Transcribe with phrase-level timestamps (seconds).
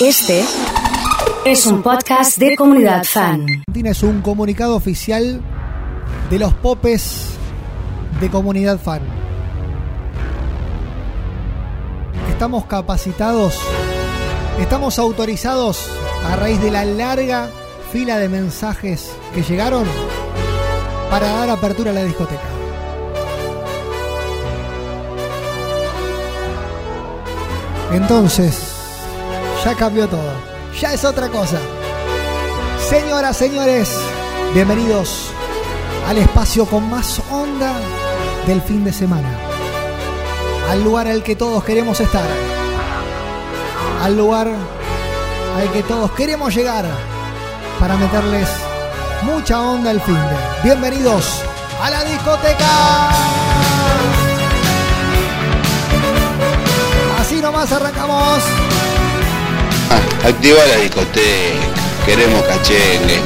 [0.00, 0.42] Este
[1.44, 3.42] es un podcast de comunidad fan.
[3.42, 5.42] Argentina es un comunicado oficial
[6.30, 7.32] de los popes
[8.18, 9.02] de comunidad fan.
[12.30, 13.60] Estamos capacitados,
[14.58, 15.90] estamos autorizados
[16.24, 17.50] a raíz de la larga
[17.92, 19.84] fila de mensajes que llegaron
[21.10, 22.40] para dar apertura a la discoteca.
[27.92, 28.69] Entonces,
[29.64, 30.32] ya cambió todo.
[30.80, 31.58] Ya es otra cosa.
[32.88, 33.90] Señoras, señores,
[34.54, 35.30] bienvenidos
[36.08, 37.72] al espacio con más onda
[38.46, 39.28] del fin de semana.
[40.70, 42.24] Al lugar al que todos queremos estar.
[44.02, 44.48] Al lugar
[45.56, 46.86] al que todos queremos llegar
[47.78, 48.48] para meterles
[49.22, 50.62] mucha onda al fin de.
[50.64, 51.42] Bienvenidos
[51.82, 53.10] a la discoteca.
[57.20, 58.42] Así nomás arrancamos.
[60.24, 61.26] Activa la discoteca.
[62.06, 63.20] Queremos cachengue.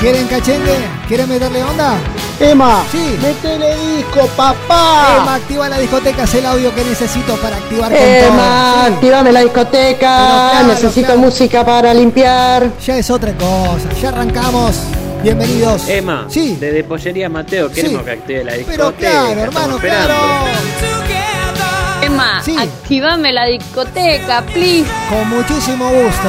[0.00, 0.76] ¿Quieren cachengue?
[1.08, 1.96] ¿Quieren meterle onda?
[2.40, 3.18] Emma, Sí.
[3.20, 5.16] metele disco, papá.
[5.22, 8.86] Emma, activa la discoteca, es el audio que necesito para activar con Emma, todo.
[8.86, 8.92] Sí.
[8.94, 9.98] activame la discoteca.
[9.98, 11.18] Claro, Necesito claro.
[11.20, 12.70] música para limpiar.
[12.86, 14.76] Ya es otra cosa, ya arrancamos.
[15.24, 15.88] Bienvenidos.
[15.88, 16.56] Emma, Sí.
[16.60, 18.04] desde Pollería Mateo queremos Sí.
[18.04, 18.84] que active la discoteca.
[18.84, 20.06] Pero claro, estamos hermano, esperando.
[20.14, 20.97] claro.
[22.52, 22.68] Emma, Sí.
[22.68, 24.86] activame la discoteca, please.
[25.08, 26.28] Con muchísimo gusto.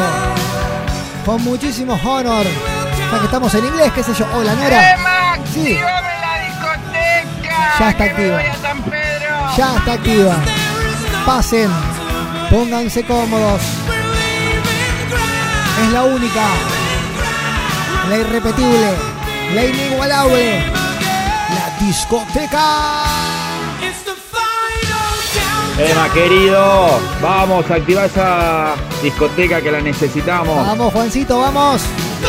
[1.26, 2.46] Con muchísimo honor.
[3.12, 4.26] Ya que estamos en inglés, qué sé yo.
[4.36, 5.38] Hola, Nora.
[5.54, 5.78] Sí.
[7.80, 8.42] Ya está activa.
[9.58, 10.36] Ya está activa.
[11.26, 11.70] Pasen.
[12.50, 13.62] Pónganse cómodos.
[15.84, 16.46] Es la única.
[18.10, 18.94] La irrepetible.
[19.54, 20.66] La inigualable.
[21.50, 23.39] La discoteca.
[25.80, 30.68] Emma, querido, vamos a activar esa discoteca que la necesitamos.
[30.68, 31.82] Vamos, Juancito, vamos.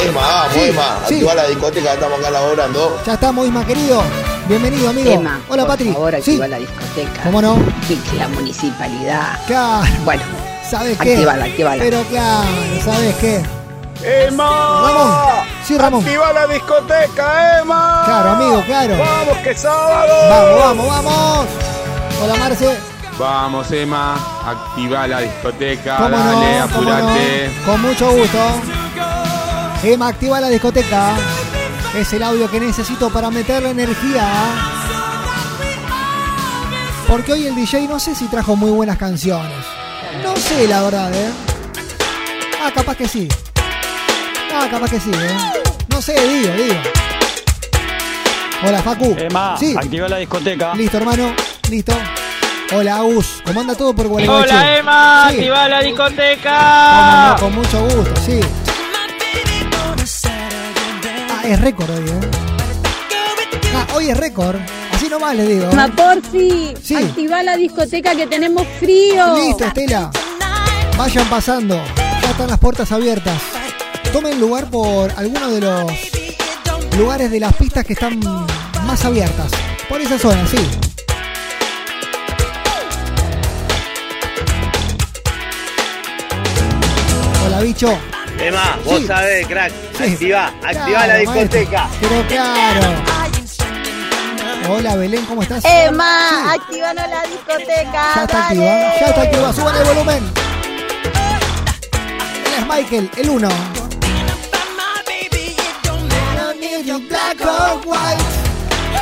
[0.07, 0.99] Emma, vamos, Sí, Emma.
[1.09, 1.15] sí.
[1.15, 3.01] Activa la discoteca, estamos acá laborando.
[3.05, 4.03] Ya estamos, Isma, querido.
[4.47, 5.11] Bienvenido, amigo.
[5.11, 5.93] Emma, Hola, por Patri.
[6.23, 6.31] sí.
[6.33, 7.23] activa la discoteca.
[7.25, 7.57] ¿Cómo no?
[7.89, 9.39] Que la municipalidad.
[9.49, 9.87] Claro.
[10.05, 10.23] Bueno,
[10.69, 11.15] ¿Sabes qué?
[11.15, 11.83] Actívala, actívala.
[11.83, 12.47] Pero claro,
[12.85, 13.43] ¿sabes qué?
[14.05, 14.81] ¡Emma!
[14.87, 15.47] Ramón.
[15.65, 16.05] Sí, Ramón.
[16.05, 18.03] ¡Activa la discoteca, Emma!
[18.05, 18.97] Claro, amigo, claro.
[18.97, 20.15] ¡Vamos, que sábado!
[20.31, 21.47] Vamos, vamos, vamos.
[22.23, 22.90] Hola, Marce.
[23.21, 24.15] Vamos, Emma,
[24.47, 26.69] activa la discoteca, ¿Cómo dale, no?
[26.69, 27.51] ¿Cómo apurate.
[27.55, 27.67] no?
[27.71, 28.39] Con mucho gusto.
[29.83, 31.11] Emma, activa la discoteca.
[31.95, 34.27] Es el audio que necesito para meterle energía.
[37.07, 39.67] Porque hoy el DJ no sé si trajo muy buenas canciones.
[40.25, 41.31] No sé, la verdad, ¿eh?
[42.65, 43.29] Ah, capaz que sí.
[44.55, 45.37] Ah, capaz que sí, ¿eh?
[45.89, 46.75] No sé, digo, digo.
[48.67, 49.15] Hola, Facu.
[49.19, 49.75] Emma, Sí.
[49.77, 50.75] activa la discoteca.
[50.75, 51.35] Listo, hermano.
[51.69, 51.93] Listo.
[52.73, 53.43] Hola, Agus.
[53.45, 54.45] ¿Cómo anda todo por Gualeguaychú?
[54.45, 55.37] Hola, Emma, Sí.
[55.37, 57.29] activa la discoteca.
[57.35, 58.41] no, con mucho gusto, sí.
[61.31, 62.21] Ah, es récord hoy, ¿eh?
[63.75, 64.57] Ah, hoy es récord.
[64.93, 65.73] Así nomás le digo.
[65.73, 66.95] Ma, porfi, Sí.
[66.95, 69.35] activa la discoteca que tenemos frío.
[69.37, 70.11] Listo, Estela.
[70.97, 71.81] Vayan pasando.
[72.23, 73.41] Ya están las puertas abiertas.
[74.13, 75.93] Tomen lugar por alguno de los
[76.99, 78.21] lugares de las pistas que están
[78.87, 79.51] más abiertas.
[79.89, 80.59] Por esa zona, sí.
[87.61, 87.99] Bicho.
[88.39, 89.73] Emma, vos sabés, crack.
[89.99, 90.05] Sí.
[90.15, 91.85] Activa, activa Claro, la discoteca.
[91.85, 92.09] maestro.
[92.09, 92.81] Pero claro.
[94.73, 95.65] Hola, Belén, ¿cómo estás?
[95.65, 96.61] Emma, Sí.
[96.61, 98.03] activanos la discoteca.
[98.15, 100.25] Ya está activa, ya está activa, suban el volumen.
[102.47, 103.49] Él es Michael, el uno.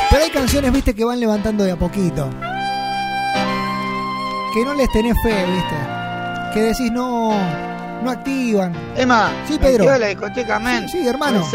[0.09, 2.29] Pero hay canciones, viste, que van levantando de a poquito.
[4.53, 5.75] Que no les tenés fe, viste.
[6.53, 7.31] Que decís, no,
[8.03, 8.73] no activan.
[8.95, 9.83] Emma, Sí, Pedro.
[9.83, 10.87] activa la discoteca, men.
[10.89, 11.45] Sí, hermano.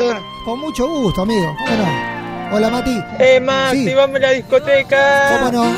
[0.44, 1.54] Con mucho gusto, amigo.
[1.58, 2.14] ¿Cómo no?
[2.56, 3.02] Hola, Mati.
[3.18, 3.80] Emma, Sí.
[3.80, 5.38] activame la discoteca.
[5.40, 5.74] ¿Cómo no?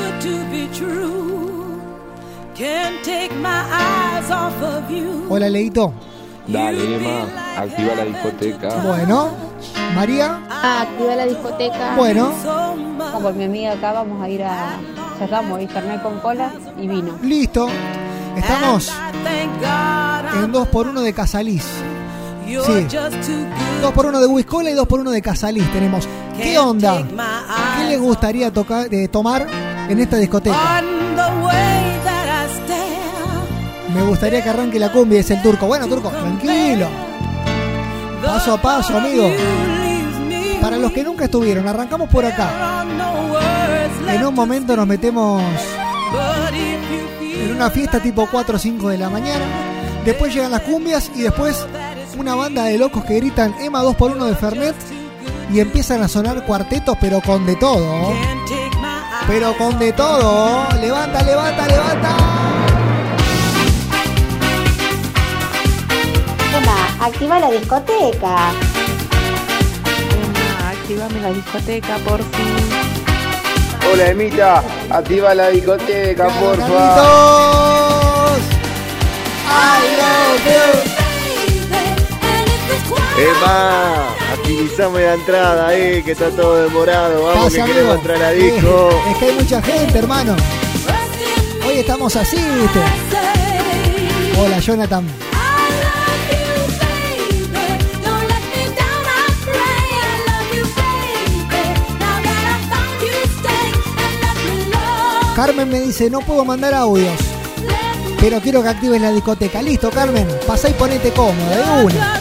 [5.28, 5.92] Hola, Leito.
[6.46, 7.26] Dale, Emma,
[7.58, 8.68] activa la discoteca.
[8.82, 9.30] Bueno.
[9.94, 10.40] María.
[10.50, 11.94] Ah, activa la discoteca.
[11.96, 12.32] Bueno.
[13.12, 14.78] Como con mi amiga acá vamos a ir a...
[15.18, 17.18] Cerramos internet con cola y vino.
[17.22, 17.68] Listo.
[18.36, 18.92] Estamos
[20.34, 21.64] en 2x1 de Casalís.
[22.46, 22.52] Sí.
[22.52, 26.08] 2x1 de Wiscola y 2x1 de Casalís tenemos.
[26.36, 27.02] ¿Qué onda?
[27.78, 29.46] ¿Qué les gustaría tocar, eh, tomar
[29.88, 30.82] en esta discoteca?
[33.94, 35.66] Me gustaría que arranque la cumbia, es el turco.
[35.66, 36.86] Bueno, turco, tranquilo.
[38.22, 39.30] Paso a paso, amigo.
[40.60, 42.84] Para los que nunca estuvieron, arrancamos por acá.
[44.08, 45.42] En un momento nos metemos
[47.42, 49.44] en una fiesta tipo 4 o 5 de la mañana.
[50.04, 51.66] Después llegan las cumbias y después
[52.18, 54.76] una banda de locos que gritan Emma 2x1 de Fernet
[55.52, 58.12] y empiezan a sonar cuartetos, pero con de todo.
[59.26, 60.66] Pero con de todo.
[60.80, 62.16] Levanta, levanta, levanta.
[66.56, 68.52] Emma, activa la discoteca.
[70.10, 72.65] Emma, activame la discoteca, por fin.
[73.92, 74.62] Hola, Emita.
[74.90, 77.96] Activa la discoteca, porfa.
[83.18, 87.24] Emma, activizame la entrada, eh, que está todo demorado.
[87.24, 87.94] Vamos, Pasa, que queremos amigo.
[87.94, 88.90] entrar a la disco.
[88.92, 90.36] Eh, es que hay mucha gente, hermano.
[91.66, 92.80] Hoy estamos así, ¿viste?
[94.38, 95.06] Hola, Jonathan.
[105.36, 107.12] Carmen me dice, no puedo mandar audios,
[108.18, 109.60] pero quiero que actives la discoteca.
[109.60, 112.14] Listo, Carmen, pasá y ponete cómoda, de una.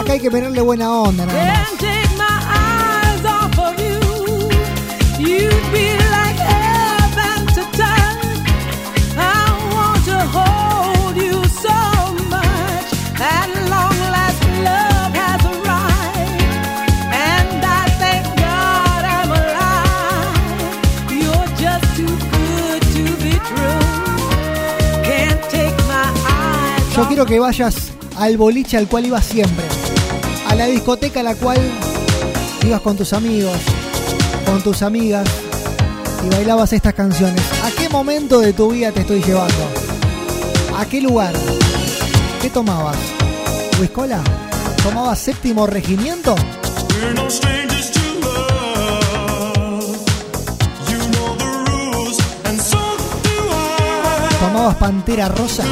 [0.00, 1.70] Acá hay que ponerle buena onda, nada más.
[27.20, 27.74] Quiero que vayas
[28.16, 29.66] al boliche al cual ibas siempre.
[30.48, 31.58] A la discoteca a la cual
[32.64, 33.58] ibas con tus amigos,
[34.46, 35.28] con tus amigas
[36.24, 37.42] y bailabas estas canciones.
[37.62, 39.68] ¿A qué momento de tu vida te estoy llevando?
[40.78, 41.34] ¿A qué lugar?
[42.40, 42.96] ¿Qué tomabas?
[43.78, 44.22] ¿Whiskola?
[44.82, 46.34] ¿Tomabas séptimo regimiento?
[54.40, 55.64] ¿Tomabas pantera rosa?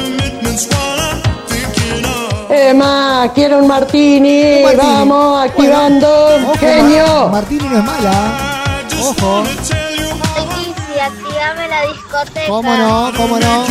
[2.49, 4.57] Emma, quiero un martini.
[4.57, 4.77] Un martini.
[4.93, 6.25] Vamos, activando.
[6.47, 7.05] Ojo, Genio.
[7.07, 8.71] Ma- Martini no es mala.
[9.01, 9.43] Ojo.
[9.43, 12.47] Leticia, activame la discoteca.
[12.47, 13.11] ¿Cómo no?
[13.15, 13.65] ¿Cómo no?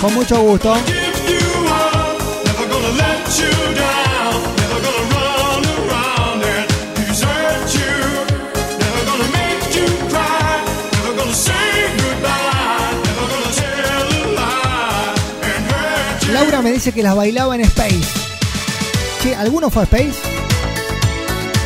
[0.00, 0.74] Con mucho gusto.
[16.62, 18.00] Me dice que las bailaba en Space.
[19.22, 20.18] Che, ¿alguno fue a Space?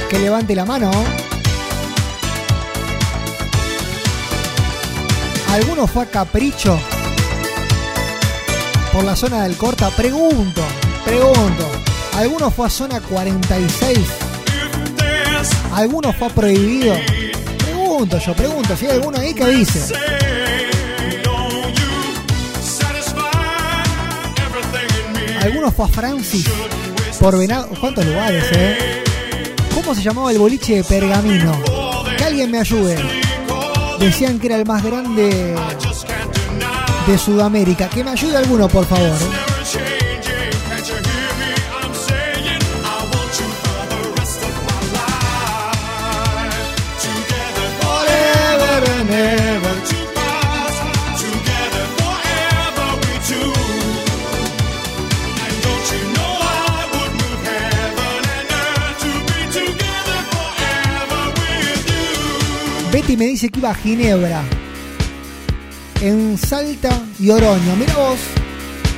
[0.08, 0.88] Que levante la mano.
[5.50, 6.78] ¿Alguno fue a Capricho?
[8.92, 9.90] Por la zona del Corta.
[9.90, 10.62] Pregunto,
[11.04, 11.68] pregunto.
[12.16, 13.98] ¿Alguno fue a zona 46?
[15.74, 16.94] ¿Alguno fue Prohibido?
[17.58, 18.76] Pregunto yo, pregunto.
[18.76, 19.92] Si hay alguno ahí que dice.
[25.44, 26.46] ¿Alguno fue a Francis?
[27.20, 27.68] Por Venado.
[27.78, 29.04] ¿Cuántos lugares, eh?
[29.74, 31.52] ¿Cómo se llamaba el boliche de Pergamino?
[32.16, 32.96] Que alguien me ayude.
[34.00, 35.54] Decían que era el más grande
[37.06, 37.90] de Sudamérica.
[37.90, 39.43] Que me ayude alguno, por favor.
[63.16, 64.42] Me dice que iba a Ginebra.
[66.00, 67.76] En Salta y Oroño.
[67.76, 68.18] Mira vos.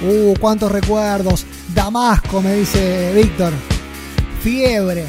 [0.03, 1.45] Uh, cuántos recuerdos.
[1.75, 3.53] Damasco, me dice Víctor.
[4.43, 5.05] Fiebre.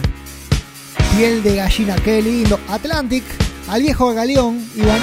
[1.16, 2.60] Piel de gallina, qué lindo.
[2.68, 3.24] Atlantic.
[3.70, 5.00] Al viejo galeón, Iván.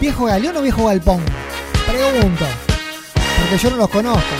[0.00, 1.22] ¿Viejo galeón o viejo galpón?
[1.86, 2.44] Pregunto.
[3.38, 4.34] Porque yo no los conozco.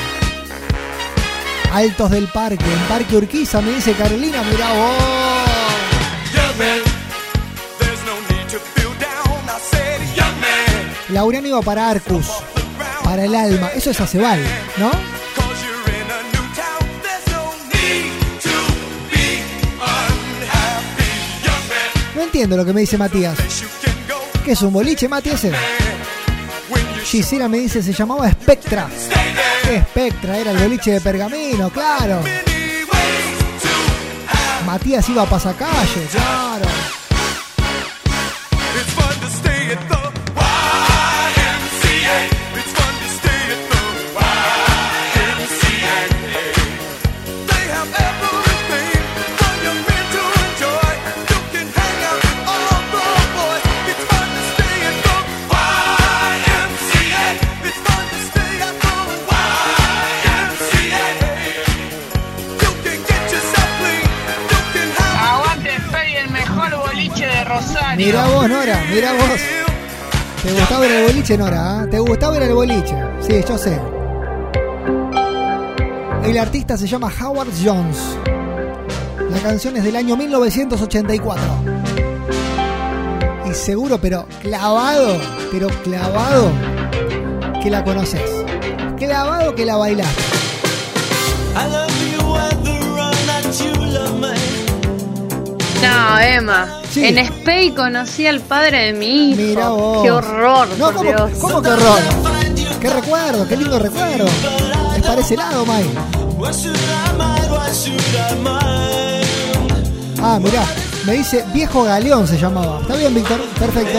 [1.73, 2.65] Altos del Parque.
[2.65, 4.43] En Parque Urquiza, me dice Carolina.
[4.43, 5.27] Mirá vos.
[11.17, 12.27] Laureano iba para Arcus,
[13.03, 13.71] para el alma.
[13.75, 14.39] Eso es Acebal,
[14.77, 14.91] ¿no?
[22.15, 23.39] No entiendo lo que me dice Matías.
[24.45, 25.53] ¿Qué es un boliche, Mati, ese?
[27.07, 28.87] Gisela me dice, se llamaba Spectra.
[29.63, 30.37] ¿Qué Spectra?
[30.37, 32.21] Era el boliche de Pergamino, claro.
[34.67, 36.96] Matías iba a pasacalle, claro.
[71.27, 71.81] Boliche, Nora?
[71.81, 71.87] ah?
[71.91, 72.95] ¿Te gustaba ir al boliche?
[73.21, 73.81] Sí, yo sé.
[76.25, 77.99] El artista se llama Howard Jones.
[79.31, 81.43] La canción es del año 1984.
[83.51, 85.17] Y seguro, pero clavado,
[85.51, 86.53] pero clavado
[87.61, 88.23] que la conoces.
[88.97, 90.23] Clavado que la bailaste.
[95.83, 96.76] No, Emma.
[96.97, 97.05] Sí.
[97.05, 99.43] En Spey conocí al padre de mi hijo.
[99.43, 100.03] Mira vos.
[100.03, 101.31] Qué horror, No, por ¿cómo, Dios.
[101.39, 101.99] ¿cómo que horror?
[102.81, 104.25] Qué recuerdo, qué lindo recuerdo.
[104.97, 105.91] Es para ese lado, Mike.
[110.23, 110.65] Ah, mirá,
[111.05, 112.81] me dice Viejo Galeón se llamaba.
[112.81, 113.99] Está bien, Víctor, perfecto.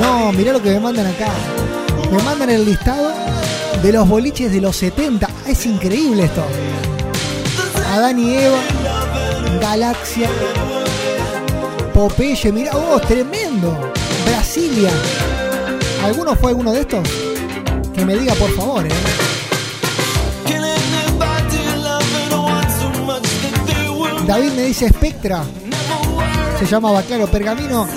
[0.00, 1.30] No, mirá lo que me mandan acá.
[2.12, 3.10] Me mandan el listado
[3.82, 5.28] de los boliches de los 70.
[5.48, 6.44] Es increíble esto.
[7.98, 8.60] Adán y Eva,
[9.60, 10.30] Galaxia,
[11.92, 13.92] Popeye, mirá vos, tremendo.
[14.24, 14.92] Brasilia.
[16.04, 17.08] ¿Alguno fue alguno de estos?
[17.92, 18.90] Que me diga por favor, eh.
[24.28, 25.42] David me dice Spectra.
[26.60, 27.88] Se llamaba, claro, Pergamino.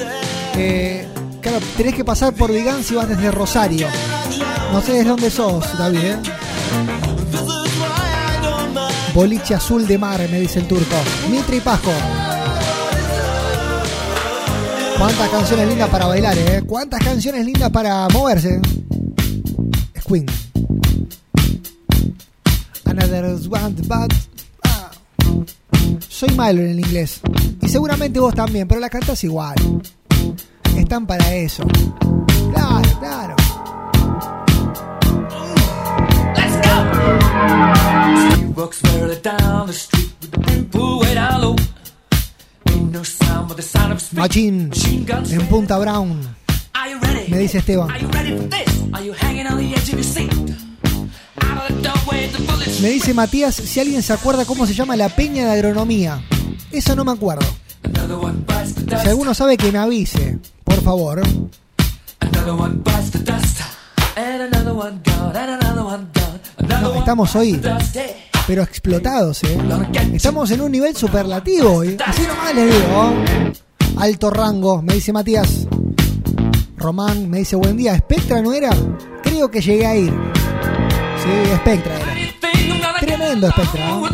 [0.55, 1.08] eh,
[1.41, 3.88] claro, tenés que pasar por Vigán si vas desde Rosario.
[4.74, 6.17] No sé de dónde sos, David, ¿eh?
[9.13, 10.96] Boliche azul de mar, me dice el turco.
[11.30, 11.91] Mitre y Pasco.
[14.98, 16.63] Cuántas canciones lindas para bailar, ¿eh?
[16.65, 18.62] Cuántas canciones lindas para moverse.
[20.08, 20.25] Queen.
[22.86, 24.13] Another one, but...
[24.63, 24.91] ah.
[26.08, 27.22] Soy malo en el inglés.
[27.62, 29.56] Y seguramente vos también, pero la cantas igual.
[30.75, 31.63] Están para eso.
[32.53, 33.36] Claro, claro.
[44.12, 44.70] Machín
[45.32, 46.22] en Punta Brown.
[47.27, 47.89] Me dice Esteban.
[52.82, 56.22] Me dice Matías si alguien se acuerda cómo se llama la peña de agronomía.
[56.72, 57.48] Eso no me acuerdo.
[59.01, 61.22] Si alguno sabe que me avise, por favor.
[66.82, 67.60] No, estamos hoy,
[68.48, 69.57] pero explotados, ¿eh?
[70.13, 71.98] Estamos en un nivel superlativo hoy.
[72.05, 73.13] Así nomás les digo.
[73.98, 75.67] Alto rango, me dice Matías.
[76.77, 77.98] Román me dice buen día.
[77.98, 78.71] ¿Spectra no era?
[79.24, 80.12] Creo que llegué a ir.
[81.24, 83.00] Sí, Spectra era.
[83.00, 83.88] Tremendo Spectra.
[83.88, 84.10] ¿no?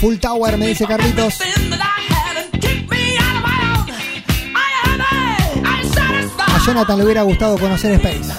[0.00, 1.38] Full Tower me dice Carlitos.
[6.38, 8.32] A Jonathan le hubiera gustado conocer Space.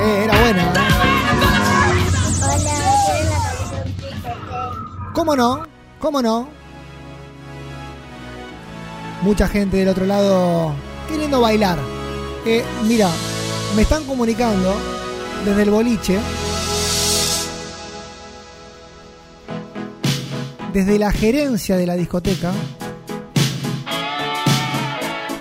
[0.00, 0.62] Eh, era buena.
[0.62, 0.95] ¿eh?
[5.16, 5.62] ¿Cómo no?
[5.98, 6.46] ¿Cómo no?
[9.22, 10.74] Mucha gente del otro lado
[11.08, 11.78] queriendo bailar.
[12.44, 13.08] Eh, mira,
[13.74, 14.76] me están comunicando
[15.42, 16.18] desde el boliche.
[20.74, 22.52] Desde la gerencia de la discoteca.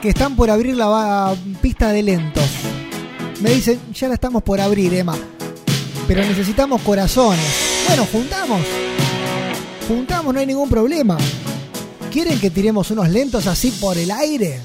[0.02, 2.50] Que están por abrir la pista de lentos.
[3.42, 5.18] Me dicen, ya la estamos por abrir, Emma.
[6.08, 7.84] Pero necesitamos corazones.
[7.90, 8.85] Bueno, juntamos.
[9.88, 11.18] Juntamos, no hay ningún problema.
[12.12, 14.62] ¿Quieren que tiremos unos lentos así por el aire?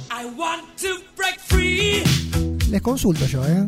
[2.71, 3.67] Les consulto yo, ¿eh?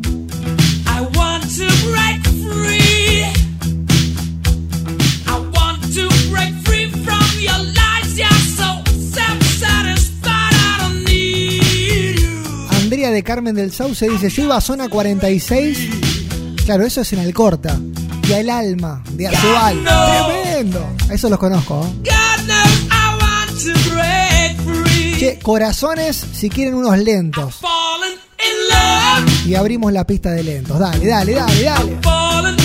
[12.71, 15.89] Andrea de Carmen del Sauce dice, yo iba a zona 46.
[16.65, 17.77] Claro, eso es en Alcorta.
[18.27, 20.42] Y al alma de Acebal.
[20.63, 20.87] Tremendo.
[21.09, 21.85] A eso los conozco.
[21.85, 22.11] ¿eh?
[25.19, 27.59] Che, corazones si quieren unos lentos.
[29.45, 30.79] Y abrimos la pista de lentos.
[30.79, 32.62] Dale, dale, dale, dale.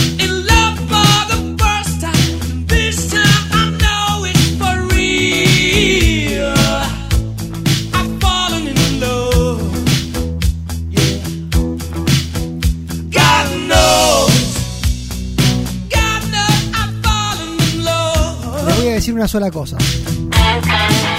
[19.08, 19.78] Decir una sola cosa.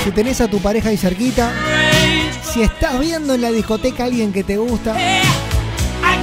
[0.04, 1.52] Si tenés a tu pareja ahí cerquita,
[2.44, 4.96] si estás viendo en la discoteca a alguien que te gusta,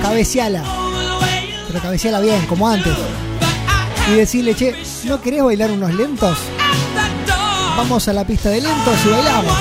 [0.00, 0.62] cabeceala.
[1.66, 2.92] Pero cabeceala bien, como antes.
[4.08, 6.38] Y decirle, che, ¿no querés bailar unos lentos?
[7.76, 9.56] Vamos a la pista de lentos y bailamos.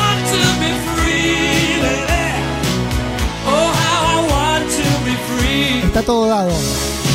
[5.86, 6.52] Está todo dado.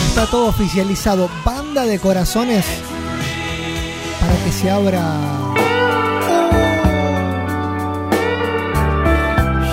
[0.08, 1.30] Está todo oficializado.
[1.44, 2.64] Banda de corazones
[4.44, 5.02] que se abra.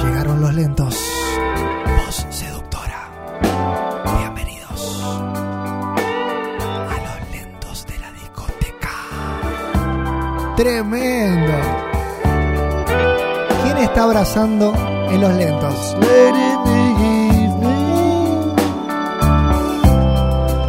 [0.03, 0.95] Llegaron los lentos.
[2.05, 3.09] Voz seductora.
[4.19, 5.03] Bienvenidos
[6.89, 8.93] a los lentos de la discoteca.
[10.55, 11.53] Tremendo.
[13.63, 14.73] ¿Quién está abrazando
[15.09, 15.95] en los lentos?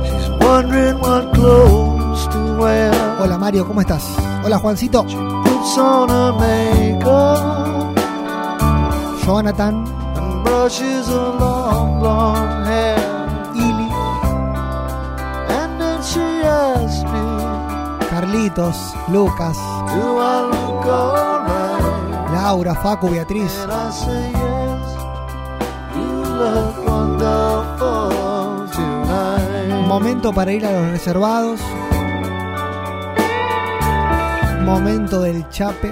[0.05, 2.98] She's wondering what clothes to wear.
[3.28, 4.02] Hola Mario, ¿cómo estás?
[4.42, 5.04] Hola Juancito.
[9.23, 9.85] Jonathan.
[13.54, 13.90] Ili.
[18.08, 18.94] Carlitos.
[19.08, 19.58] Lucas.
[22.32, 23.52] Laura, Facu, Beatriz.
[29.87, 31.61] Momento para ir a los reservados.
[34.68, 35.90] Momento del chape.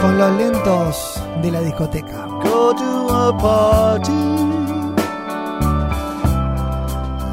[0.00, 2.30] Con los lentos de la discoteca.
[2.42, 4.12] go to a party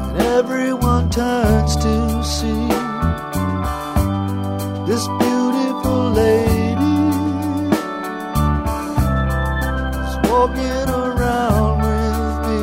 [0.08, 2.68] and everyone turns to see
[4.86, 6.98] this beautiful lady
[10.04, 12.60] is walking around with me.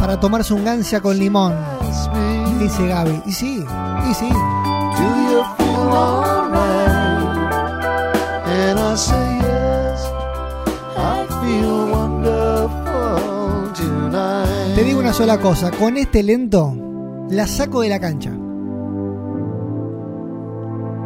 [0.00, 1.54] Para tomarse un gancia con limón.
[2.58, 3.22] Dice Gaby.
[3.24, 3.64] Y sí,
[4.08, 4.28] y sí.
[4.28, 7.20] do you feel alright?
[8.46, 10.06] And I say yes,
[10.96, 14.74] I feel wonderful tonight.
[14.74, 15.70] Te digo una sola cosa.
[15.70, 16.74] Con este lento
[17.30, 18.32] la saco de la cancha.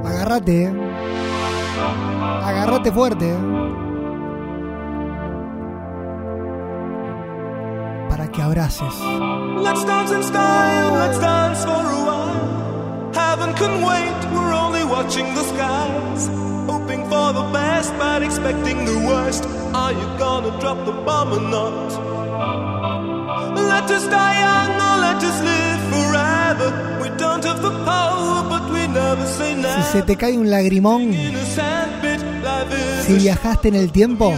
[0.05, 0.73] Agárrate, eh.
[2.43, 3.39] Agárrate fuerte, eh.
[8.09, 8.95] Para que abraces.
[9.63, 12.04] Let's dance in style, let's dance for a.
[13.35, 16.29] Heaven can wait, we're only watching the skies.
[16.71, 19.43] Hoping for the best, but expecting the worst.
[19.75, 21.89] Are you gonna drop the bomb or not?
[23.73, 26.69] Let us die young or let us live forever.
[27.03, 29.83] We don't have the power, but we never say Si never.
[29.83, 31.13] se te cae un lagrimón,
[33.05, 34.33] si viajaste en el tiempo,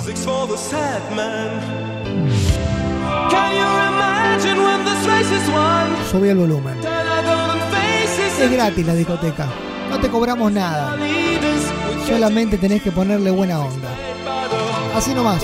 [6.11, 6.86] sube el volumen.
[8.41, 9.49] Es gratis la discoteca.
[9.89, 10.97] No te cobramos nada.
[12.07, 13.89] Solamente tenés que ponerle buena onda.
[14.95, 15.43] Así nomás.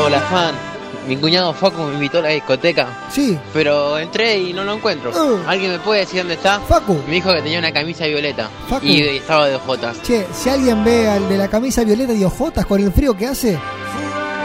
[0.00, 0.67] Hola, fan.
[1.08, 5.10] Mi cuñado Facu me invitó a la discoteca, Sí, pero entré y no lo encuentro.
[5.10, 5.38] Uh.
[5.46, 6.60] ¿Alguien me puede decir dónde está?
[6.60, 7.00] Facu.
[7.06, 8.84] Me dijo que tenía una camisa violeta Facu.
[8.84, 10.02] y estaba de ojotas.
[10.02, 13.26] Che, si alguien ve al de la camisa violeta y ojotas con el frío que
[13.26, 13.58] hace,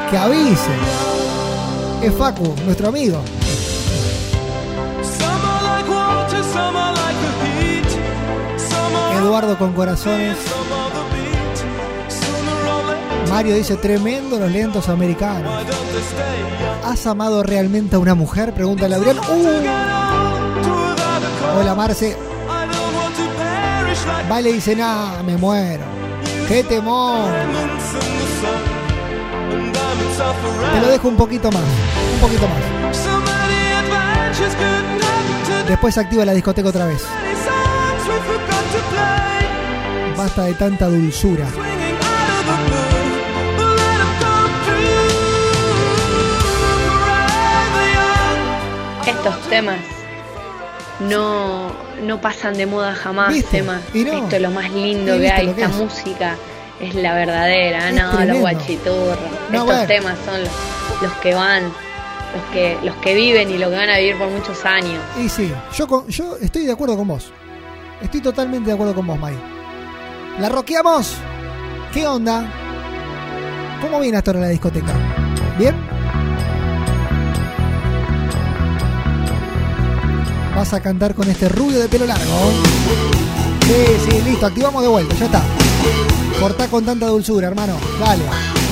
[0.09, 0.71] que avise.
[2.01, 3.21] Es Facu, nuestro amigo.
[9.19, 10.37] Eduardo con corazones.
[13.33, 15.51] Mario dice, tremendo los lentos americanos.
[16.85, 18.53] ¿Has amado realmente a una mujer?
[18.53, 19.17] Pregunta Lauriel.
[19.17, 19.63] Uh,
[21.57, 22.15] hola Marce.
[24.29, 25.83] Vale dice, nah, me muero.
[26.47, 27.27] ¡Qué temor!
[30.73, 31.63] Te lo dejo un poquito más.
[32.13, 32.59] Un poquito más.
[35.67, 37.03] Después activa la discoteca otra vez.
[40.15, 41.47] Basta de tanta dulzura.
[49.29, 49.77] Estos temas
[50.99, 51.71] no,
[52.03, 53.63] no pasan de moda jamás, ¿Viste?
[53.93, 54.13] Y no.
[54.13, 55.45] Esto es lo más lindo ¿Y que hay.
[55.45, 55.75] que Esta es?
[55.75, 56.35] música
[56.79, 59.17] es la verdadera, Es no, los guachiturros.
[59.49, 59.85] No, Estos bueno.
[59.87, 60.51] temas son los,
[61.01, 64.29] los que van, los que, los que viven y los que van a vivir por
[64.29, 64.99] muchos años.
[65.19, 67.31] Y sí, yo, con- yo estoy de acuerdo con vos.
[68.01, 69.35] Estoy totalmente de acuerdo con vos, Mai.
[70.39, 71.15] ¿La roqueamos?
[71.93, 72.43] ¿Qué onda?
[73.81, 74.93] ¿Cómo viene hasta ahora la discoteca?
[75.57, 75.75] ¿Bien?
[80.63, 82.23] Vas a cantar con este rubio de pelo largo.
[83.65, 85.43] Sí, sí, listo, activamos de vuelta, ya está.
[86.39, 87.73] Cortá con tanta dulzura, hermano.
[87.99, 88.62] Dale.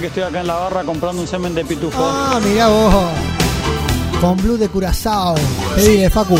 [0.00, 1.98] Que estoy acá en la barra comprando un semen de pitufo.
[2.00, 2.94] Ah, mirá vos.
[4.20, 5.34] Con blue de Curazao.
[5.74, 6.38] Pedile, Facu.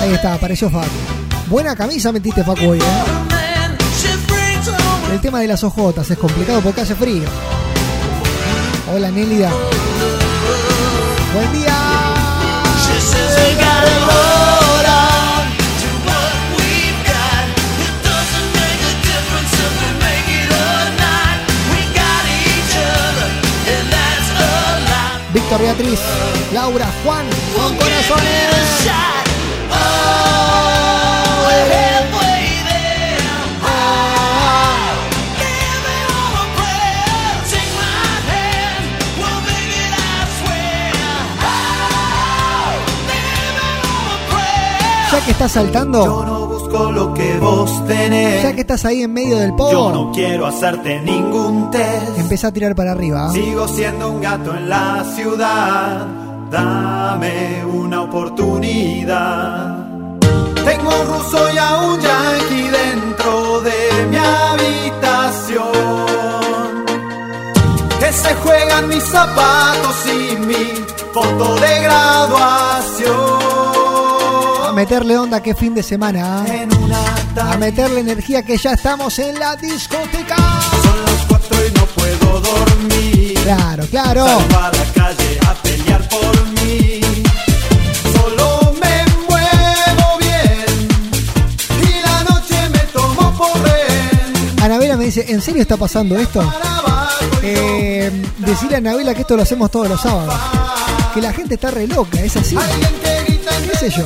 [0.00, 0.88] Ahí está, apareció Facu.
[1.48, 3.22] Buena camisa metiste, Facu, hoy, ¿eh?
[5.12, 7.24] El tema de las ojotas es complicado porque hace frío.
[8.92, 9.50] Hola Nélida.
[11.34, 11.74] Buen día.
[25.32, 26.00] Víctor Beatriz,
[26.52, 28.52] Laura, Juan, con corazones.
[45.24, 48.42] Que estás saltando, Lo que vos tenés.
[48.42, 52.18] ya que estás ahí en medio del Yo pogo, no quiero hacerte ningún test.
[52.18, 53.30] empieza a tirar para arriba.
[53.30, 56.06] Sigo siendo un gato en la ciudad.
[56.50, 59.86] Dame una oportunidad.
[60.64, 65.72] Tengo un ruso y a un yankee dentro de mi habitación.
[68.00, 70.64] Que se juegan mis zapatos y mi
[71.12, 73.41] foto de graduación.
[74.82, 76.42] Meterle onda que fin de semana.
[76.42, 77.52] ¿ah?
[77.52, 80.34] A meterle energía que ya estamos en la discoteca.
[80.36, 83.34] Son las cuatro y no puedo dormir.
[83.44, 84.26] Claro, claro.
[84.26, 87.00] Salgo a la calle a pelear por mí.
[88.12, 90.88] Solo me muevo bien
[91.88, 94.62] y la noche me tomo por rehén.
[94.64, 96.42] Anabela me dice, ¿en serio está pasando esto?
[97.40, 100.34] Eh, decirle a Anabela que esto lo hacemos todos los sábados.
[101.14, 102.56] Que la gente está re loca, es así.
[103.70, 104.04] ¿Qué sé yo?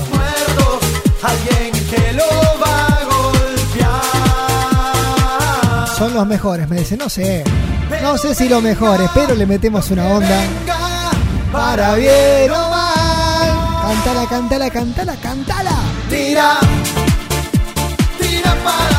[5.97, 7.43] Son los mejores, me dice, no sé.
[8.03, 10.43] No sé si los mejores, pero le metemos una onda.
[11.51, 13.83] Para bien o mal.
[13.83, 15.73] Cantala, cantala, cantala, cantala.
[16.11, 16.59] Tira,
[18.21, 18.96] tira para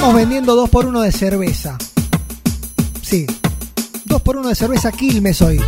[0.00, 1.76] estamos vendiendo 2 por 1 de cerveza.
[3.02, 3.26] Sí.
[4.06, 5.60] 2 por 1 de cerveza Quilmes hoy.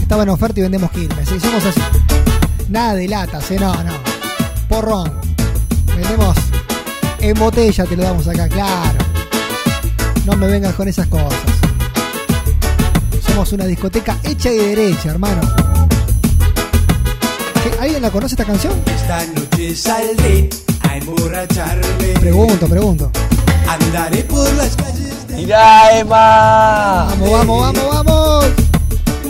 [0.00, 1.28] Estaba en oferta y vendemos Quilmes.
[1.28, 1.38] ¿sí?
[1.38, 1.82] Somos así.
[2.70, 3.58] Nada de latas, ¿eh?
[3.60, 3.92] No, no.
[4.70, 5.20] Porrón.
[5.94, 6.34] Vendemos
[7.18, 8.98] en botella, te lo damos acá, claro.
[10.24, 11.42] No me vengas con esas cosas.
[13.20, 15.42] Somos una discoteca hecha y derecha, hermano.
[17.78, 18.72] ¿Alguien la conoce esta canción?
[18.86, 20.48] Esta noche saldré
[20.90, 22.08] a emborracharme.
[22.20, 23.10] Pregunto, pregunto.
[23.68, 27.06] Andaré por las calles de ¡Mirá, Emma!
[27.10, 28.46] Vamos, vamos, vamos, vamos.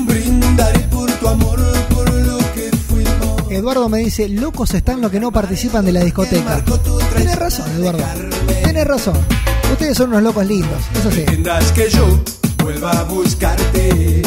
[0.07, 1.61] Brindaré por tu amor,
[1.95, 3.51] por lo que fuimos.
[3.51, 6.63] Eduardo me dice, locos están los que no participan de la discoteca.
[7.17, 8.03] Tienes razón, Eduardo.
[8.65, 9.19] Tienes razón.
[9.71, 11.21] Ustedes son unos locos lindos, eso sí.
[11.21, 12.19] Entiendas que yo
[12.63, 14.23] vuelva a buscarte.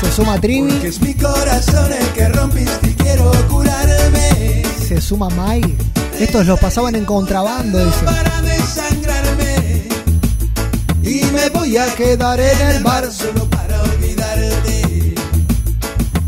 [0.00, 4.64] Se suma Trivi, Que es mi corazón el que rompiste y quiero curarme.
[4.86, 5.62] se suma Mai.
[6.18, 8.04] Estos los pasaban en contrabando, dice.
[8.04, 9.88] Para desangrarme.
[11.02, 15.14] Y me voy a quedar en el bar solo para olvidarte.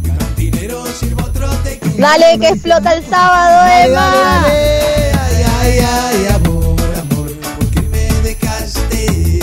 [0.04, 1.94] Cantinero, sirvo otro tequila.
[2.10, 4.00] Dale que explota el sábado, Dale, Emma.
[4.00, 5.12] dale, dale.
[5.18, 9.40] Ay, ay, ay, amor, amor, ¿por qué me dejaste?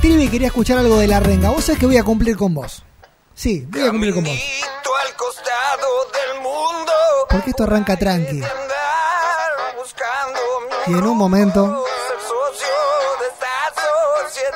[0.00, 1.50] Trivi quería escuchar algo de la renga.
[1.50, 2.82] Vos sabés que voy a cumplir con vos.
[3.34, 4.38] Sí, voy a cumplir con vos.
[7.36, 8.40] Porque esto arranca tranqui.
[10.86, 11.84] Y en un momento,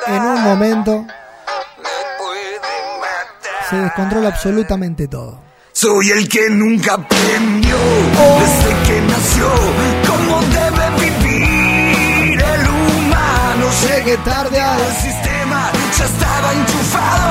[0.07, 1.05] en un momento,
[3.69, 5.39] se descontrola absolutamente todo.
[5.71, 7.77] Soy el que nunca aprendió
[8.39, 9.47] desde que nació
[10.07, 13.67] cómo debe vivir el humano.
[13.87, 17.30] Llegué tarde al sistema, ya estaba enchufado,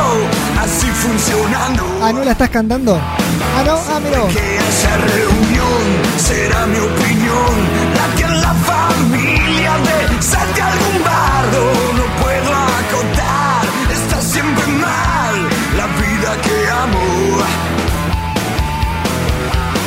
[0.60, 1.82] así funcionando.
[2.02, 2.98] Ah, ¿no la estás cantando?
[3.56, 4.20] Ah, no, ah, mira.
[4.28, 5.82] Que esa reunión
[6.16, 7.52] será mi opinión,
[7.98, 11.62] la que en la familia de salte algún bardo
[11.98, 12.50] no puedo
[12.82, 13.62] acotar.
[13.98, 15.34] Está siempre mal
[15.76, 17.06] la vida que amo.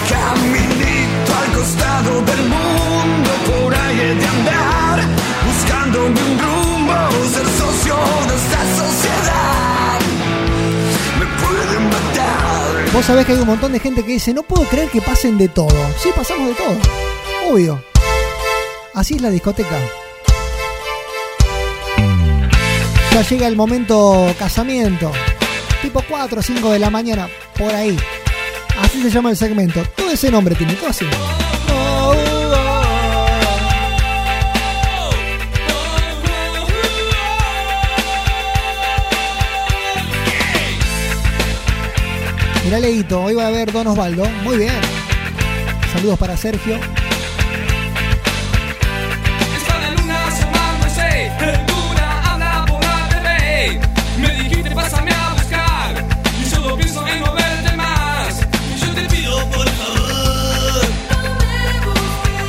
[0.10, 5.00] Caminito al costado del mundo, por ahí he de andar,
[5.48, 6.33] buscando un
[12.94, 15.36] Vos sabés que hay un montón de gente que dice, no puedo creer que pasen
[15.40, 15.76] de todo.
[15.98, 16.78] Sí, pasamos de todo.
[17.50, 17.84] Obvio.
[18.94, 19.80] Así es la discoteca.
[23.12, 25.12] Ya llega el momento casamiento.
[25.82, 27.28] Tipo 4 o 5 de la mañana,
[27.58, 27.98] por ahí.
[28.80, 29.84] Así se llama el segmento.
[29.96, 31.06] Todo ese nombre tiene, todo así.
[42.64, 44.26] Mirá Leito, hoy va a haber Don Osvaldo.
[44.44, 44.74] Muy bien.
[45.92, 46.80] Saludos para Sergio.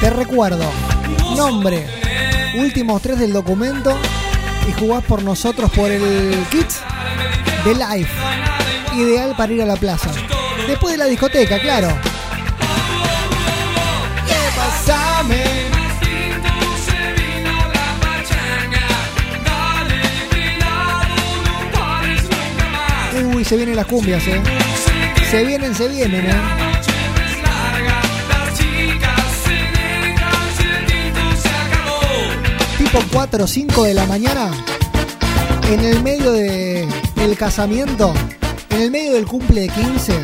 [0.01, 0.71] Te recuerdo.
[1.37, 1.87] Nombre.
[2.57, 3.97] Últimos tres del documento.
[4.69, 6.69] Y jugás por nosotros por el kit
[7.65, 8.09] de live.
[8.97, 10.09] Ideal para ir a la plaza.
[10.69, 11.89] Después de la discoteca, claro.
[23.35, 24.41] Uy, se vienen las cumbias, eh.
[25.31, 26.35] Se vienen, se vienen, eh.
[32.79, 34.51] Tipo 4 o 5 de la mañana.
[35.69, 38.15] En el medio de, del casamiento.
[38.75, 40.15] En el medio del cumple de 15.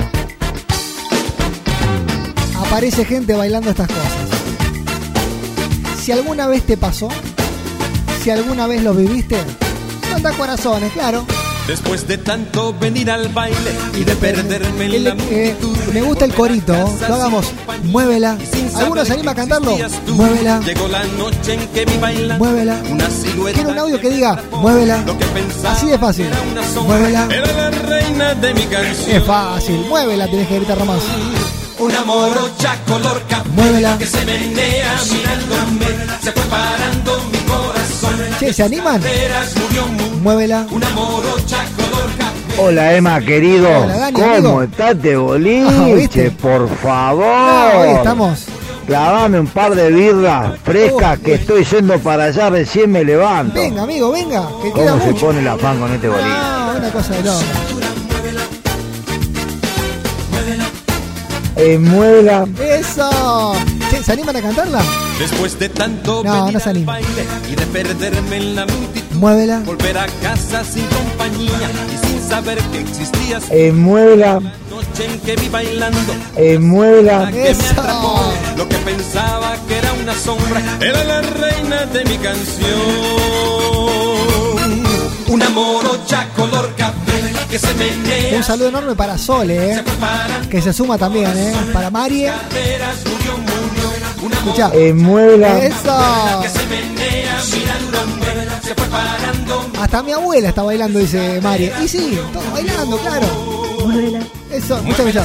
[2.59, 4.29] Aparece gente bailando estas cosas.
[6.03, 7.09] Si alguna vez te pasó.
[8.25, 9.37] Si alguna vez lo viviste.
[10.11, 11.25] Manda corazones, claro.
[11.69, 15.55] Después de tanto venir al baile y de perderme la Eh,
[15.95, 16.73] me gusta el corito,
[17.09, 17.53] lo hagamos.
[17.85, 18.37] Muévela.
[18.81, 19.77] ¿Alguno se anima a cantarlo?
[20.09, 20.61] Muévela.
[20.61, 22.77] Llegó la noche en que vi bailando Muévela.
[22.91, 23.55] una silueta.
[23.57, 25.03] Quiero un audio que diga, muévela.
[25.07, 25.25] Lo que
[25.69, 26.27] Así de fácil.
[26.27, 26.97] era una sombra.
[26.99, 27.29] Muévela.
[27.31, 29.17] Era la reina de mi canción.
[29.17, 30.99] Es fácil, muévela, tienes que gritar nomás.
[31.79, 33.97] Una morocha color café Muévela.
[33.99, 35.87] que se menea mirándome.
[36.23, 38.37] Se fue parando mi corazón.
[38.39, 39.01] Che, ¿se animan?
[40.23, 40.67] Muévela.
[40.71, 42.31] Una morocha color café.
[42.63, 43.69] Hola Emma, querido.
[43.71, 44.63] Hola, Dani, ¿Cómo amigo.
[44.65, 45.95] estás de Ah, boliche?
[45.95, 46.31] ¿viste?
[46.33, 47.25] Por favor.
[47.27, 48.45] Ah, hoy estamos.
[48.91, 53.55] Clavame un par de birras frescas Oh, que estoy yendo para allá, recién me levanto.
[53.55, 55.27] Venga, amigo, venga, que queda ¿Cómo se mucho.
[55.27, 56.27] pone la fan con este boliche?
[56.29, 57.39] Ah, una cosa de loco.
[61.57, 62.47] Eh, muela.
[62.61, 63.53] Eso.
[63.91, 64.83] Che, ¿se animan a cantarla?
[65.21, 66.93] Después de tanto No, venir no se al anima.
[66.95, 69.10] baile y de perderme en la multitud.
[69.21, 69.61] Muévela.
[69.67, 73.45] Volver a casa sin compañía y sin saber que existías.
[73.51, 74.41] Eh, muela.
[74.71, 76.15] Noche en que vi bailando.
[76.37, 77.25] Eh, muela.
[77.25, 78.33] la que me atrapó.
[78.57, 82.81] Lo que pensaba que era una sombra era la reina de mi canción.
[85.29, 88.39] Una morocha color café que se menea.
[88.39, 89.85] Un saludo enorme para Sole, eh.
[90.51, 91.53] Que se suma también, eh.
[91.75, 92.33] Para Marie.
[94.33, 94.71] Escucha.
[94.73, 95.63] Eh, muela.
[95.63, 95.95] Eso.
[99.81, 101.73] Hasta mi abuela está bailando, dice Marie.
[101.83, 103.27] Y sí, todos bailando, claro.
[103.85, 104.21] Muévela,
[104.53, 105.25] Eso, escúchame ya.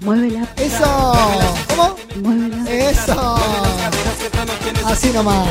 [0.00, 1.12] muévela, Eso.
[1.68, 1.96] ¿Cómo?
[2.22, 2.70] muévela.
[2.70, 3.36] Eso.
[4.86, 5.46] Así nomás.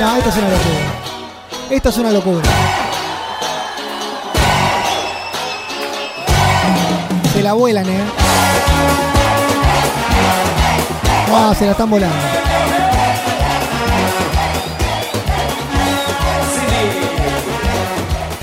[0.00, 0.80] No, esto es una locura.
[1.70, 2.42] Esto es una locura.
[7.32, 8.04] Se la vuelan, eh.
[11.28, 12.16] No, se la están volando.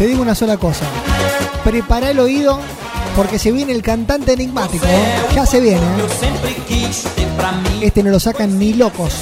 [0.02, 0.86] Te digo una sola cosa.
[1.64, 2.60] Prepara el oído
[3.16, 4.84] porque se viene el cantante enigmático.
[5.36, 5.78] Ya se viene.
[5.80, 6.08] ¿eh?
[7.84, 9.14] Este no lo sacan ni locos.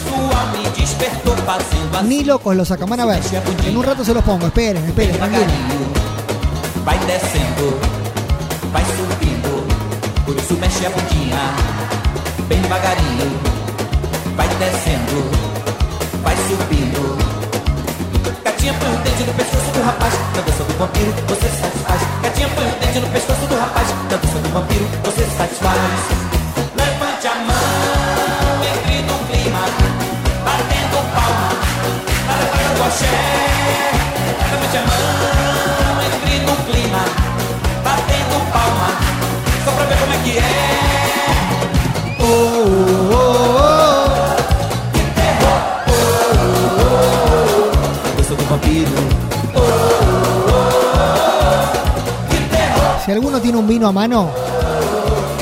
[2.08, 2.88] Ni locos lo sacan.
[2.88, 3.20] Van a ver.
[3.66, 4.48] En un rato se los pongo.
[4.48, 5.44] Esperen, esperen, tranquilo.
[12.48, 13.26] Bem devagarinho.
[14.38, 15.30] Vai descendo,
[16.24, 17.39] vai subindo.
[18.60, 20.14] Gatinha põe o dente no pescoço do rapaz.
[20.36, 22.02] Na dança do vampiro, você satisfaz.
[22.22, 23.88] Gatinha põe o dente no pescoço do rapaz.
[24.12, 25.80] Na dança do vampiro, você satisfaz.
[26.76, 29.64] Levante a mão, entre no clima.
[30.44, 31.50] Batendo palma.
[32.28, 33.06] Para para o axé.
[34.52, 35.19] Levante a mão,
[53.20, 54.30] alguno tiene un vino a mano,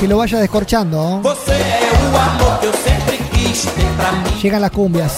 [0.00, 1.20] que lo vaya descorchando.
[1.22, 4.40] Você é o amor que eu sempre quis ter pra mim.
[4.42, 5.12] Llegan las cumbias.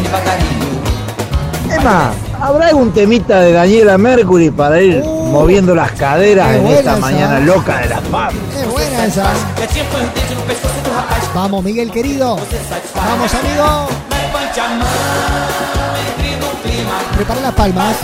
[0.00, 0.64] Devagarinho.
[1.70, 7.00] Emma, ¿habrá algún temita de Daniela Mercury para ir moviendo las caderas en esta esa.
[7.00, 8.30] mañana loca de la fama.
[8.58, 9.32] Es buena esa.
[11.34, 12.38] Vamos, Miguel querido.
[12.94, 13.88] Vamos, amigo.
[17.16, 17.96] Prepara las palmas.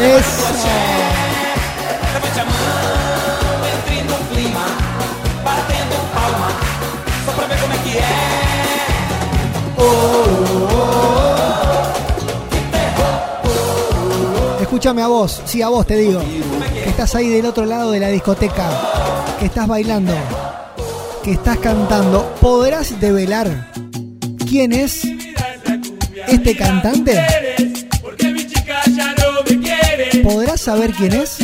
[0.00, 0.52] Eso.
[14.82, 16.20] Escúchame a vos, sí a vos te digo,
[16.82, 18.68] que estás ahí del otro lado de la discoteca,
[19.38, 20.12] que estás bailando,
[21.22, 23.70] que estás cantando, ¿podrás develar
[24.50, 25.04] quién es
[26.26, 27.16] este cantante?
[30.24, 31.38] ¿Podrás saber quién es?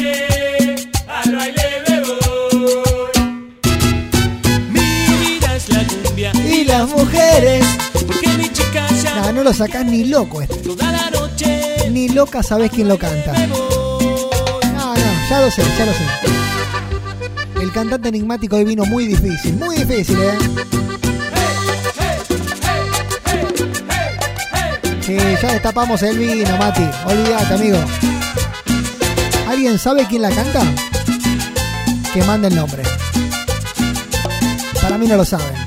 [6.45, 7.65] Y las mujeres.
[9.15, 10.59] No, no lo sacás ni loco este.
[11.91, 13.33] Ni loca sabés quién lo canta.
[13.33, 14.95] No, no,
[15.31, 17.63] ya lo sé, ya lo sé.
[17.63, 20.39] El cantante enigmático hoy vino muy difícil, muy difícil, ¿eh?
[25.01, 26.87] Sí, ya destapamos el vino, Mati.
[27.07, 27.79] Olvídate, amigo.
[29.49, 30.61] ¿Alguien sabe quién la canta?
[32.13, 32.83] Que mande el nombre.
[34.81, 35.58] Para mí no lo saben.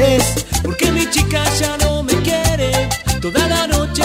[0.00, 0.46] Mujeres.
[0.62, 2.88] Porque mi chica ya no me quiere.
[3.20, 4.04] Toda la noche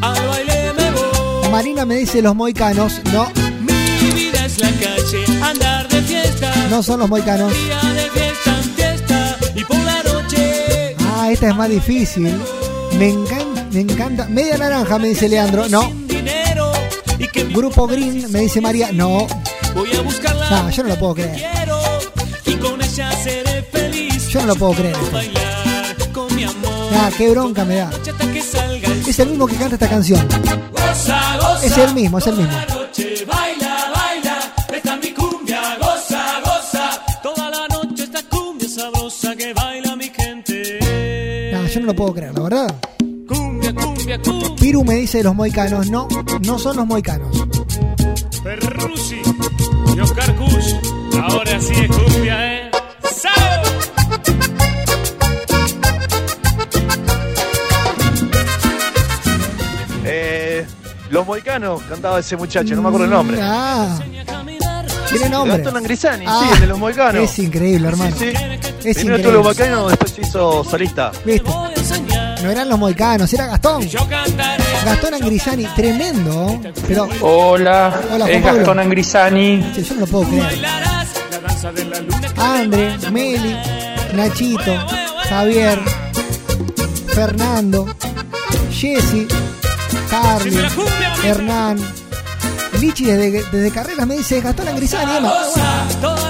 [0.00, 1.50] al baile me voy.
[1.50, 3.00] Marina me dice los moicanos.
[3.12, 6.52] No, Mi vida es la calle, andar de fiesta.
[6.70, 7.52] no son los moicanos.
[7.52, 9.36] Día de fiesta en fiesta.
[9.54, 12.32] Y por la noche Ah, esta es más difícil.
[12.98, 14.26] Me encanta, me encanta.
[14.28, 15.68] Media naranja, me dice Leandro.
[15.68, 15.92] No.
[17.52, 18.90] Grupo Green, me dice María.
[18.92, 19.26] No.
[19.74, 20.50] voy a buscarla.
[20.50, 21.55] No, yo no lo puedo creer.
[24.36, 24.94] Yo no lo puedo creer.
[24.96, 26.74] Amor.
[26.92, 27.90] Ah, qué bronca me da.
[29.08, 30.28] Es el mismo que canta esta canción.
[31.62, 32.52] Es el mismo, es el mismo.
[41.52, 42.76] No, yo no lo puedo creer, la verdad.
[44.60, 45.90] Piru me dice los moicanos.
[45.90, 46.08] No,
[46.42, 47.34] no son los moicanos.
[48.44, 49.22] Perrusi
[49.96, 50.74] y Oscar Kush.
[51.22, 52.55] Ahora sí es cumbia, eh.
[61.26, 63.38] Los moicanos cantaba ese muchacho, no me acuerdo el nombre.
[63.42, 63.98] Ah,
[65.10, 65.56] tiene nombre.
[65.58, 67.22] Gastón Angrisani, Ah, sí, el de los moicanos.
[67.22, 68.14] Es increíble, hermano.
[68.16, 68.88] Sí, sí.
[68.88, 69.76] Es Primero estuvo los increíble.
[69.76, 71.12] moicanos, después se hizo solista.
[71.24, 71.50] ¿Viste?
[72.42, 73.88] No eran los moicanos, era Gastón.
[74.84, 76.60] Gastón Angrisani, tremendo.
[76.86, 78.58] Pero, Hola, Hola, es Pablo.
[78.58, 79.72] Gastón Angrisani.
[79.74, 80.64] che, yo no lo puedo creer.
[82.36, 83.56] Andre, Meli,
[84.14, 84.72] Nachito,
[85.28, 85.80] Javier,
[87.08, 87.86] Fernando,
[88.70, 89.26] Jesse,
[90.22, 90.58] Carly,
[91.24, 91.78] Hernán.
[92.80, 95.32] Lichi desde, desde carreras me dice Gastón Angrisani, Emma.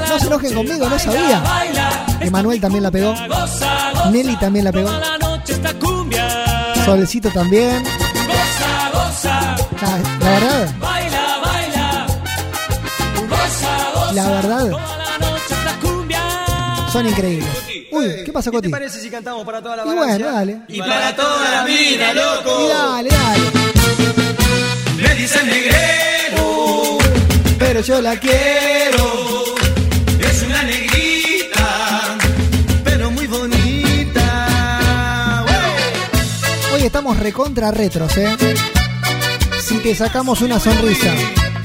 [0.09, 1.43] No se enojen conmigo, no sabía.
[2.21, 3.15] Emanuel también la pegó.
[4.11, 4.91] Nelly también la pegó.
[6.85, 7.83] Solecito también.
[8.93, 9.57] Goza.
[9.81, 10.73] La, la verdad,
[14.15, 14.71] la verdad,
[16.93, 17.76] son increíbles.
[17.97, 18.69] Uy, ¿qué pasa, Coti?
[18.69, 20.61] parece si cantamos para toda la Y bueno, dale.
[20.69, 22.69] Y para toda la vida, Y loco.
[22.69, 23.43] dale, dale.
[25.03, 26.99] Me dicen negrero,
[27.59, 29.45] Pero yo la quiero.
[30.21, 32.19] es una negrita,
[32.85, 35.45] pero muy bonita.
[36.75, 38.37] Hoy estamos recontra retros, ¿eh?
[39.61, 41.13] Si te sacamos una sonrisa,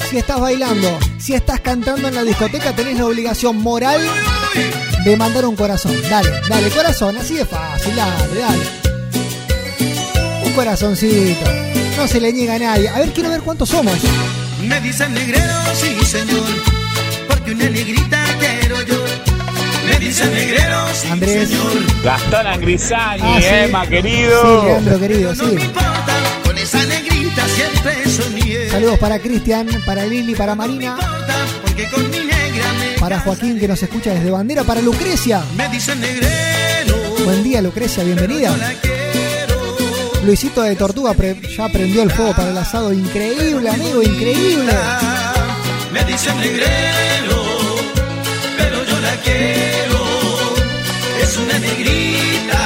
[0.09, 4.01] si estás bailando, si estás cantando en la discoteca, tenés la obligación moral
[5.05, 5.95] de mandar un corazón.
[6.09, 8.63] Dale, dale, corazón, así de fácil, dale, dale.
[10.45, 11.45] Un corazoncito.
[11.97, 12.89] No se le niega a nadie.
[12.89, 13.93] A ver, quiero ver cuántos somos.
[14.63, 16.43] Me dicen negrero, sí señor,
[17.27, 19.03] porque una negrita quiero yo.
[19.85, 21.49] Me dicen negrero, sí Andrés.
[21.49, 22.03] señor.
[22.03, 23.45] Gastón Angrisani, Ah, sí.
[23.49, 24.65] Emma, Sí, querido.
[24.65, 25.55] Leandro, querido, No sí.
[25.55, 28.69] me importa, con esa negrita siempre soñé.
[28.69, 30.95] Saludos para Cristian, para Lili, para Marina,
[31.63, 32.09] Porque con
[33.01, 35.43] para Joaquín que nos escucha desde Bandera, para Lucrecia.
[35.57, 36.95] Me dicen negrero,
[37.25, 38.55] Buen día, Lucrecia, bienvenida.
[40.23, 41.15] Luisito de Tortuga
[41.57, 42.93] ya prendió el fuego para el asado.
[42.93, 44.71] Increíble, amigo, increíble.
[45.91, 47.43] me dicen negrero,
[48.55, 49.99] pero yo la quiero.
[51.23, 52.59] Es una negrita,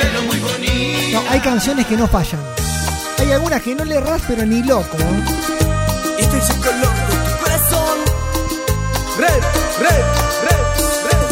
[0.00, 1.22] pero muy bonita.
[1.22, 2.40] No, hay canciones que no fallan.
[3.18, 4.96] Hay algunas que no le erras, pero ni loco.
[6.18, 6.49] Este es
[9.20, 9.42] red,
[9.84, 10.04] red,
[10.46, 11.26] red.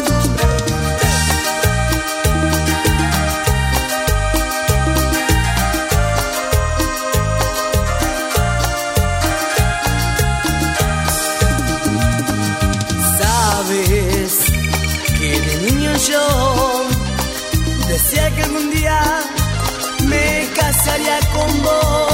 [13.20, 14.32] Sabes
[15.18, 16.86] que de niño yo
[17.88, 19.00] decía que algún día
[20.04, 22.07] me casaría con vos.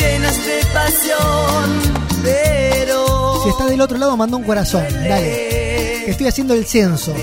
[0.00, 1.80] Llenas de pasión,
[2.22, 3.42] pero...
[3.42, 4.84] Si está del otro lado, manda un corazón.
[4.90, 6.02] Dale.
[6.04, 7.14] Que estoy haciendo el censo.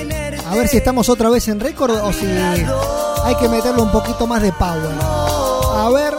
[0.50, 4.28] A ver si estamos otra vez en récord o si hay que meterle un poquito
[4.28, 4.96] más de power.
[5.02, 6.14] A ver.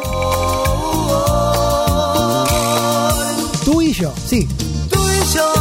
[3.64, 4.48] Tú y yo, sí.
[4.90, 5.52] Tú y yo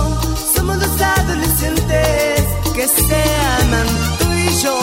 [0.55, 2.43] somos dos adolescentes
[2.75, 3.23] que se
[3.61, 3.87] aman.
[4.19, 4.77] Tú y yo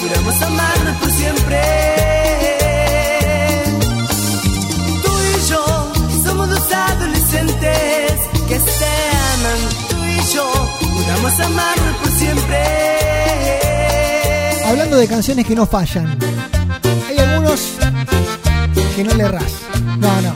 [0.00, 2.17] juramos amarnos por siempre.
[11.08, 12.56] Juramos amarnos por siempre.
[14.66, 16.18] Hablando de canciones que no fallan.
[17.08, 17.60] Hay algunos
[18.94, 19.52] que no le erras.
[19.98, 20.34] No, no.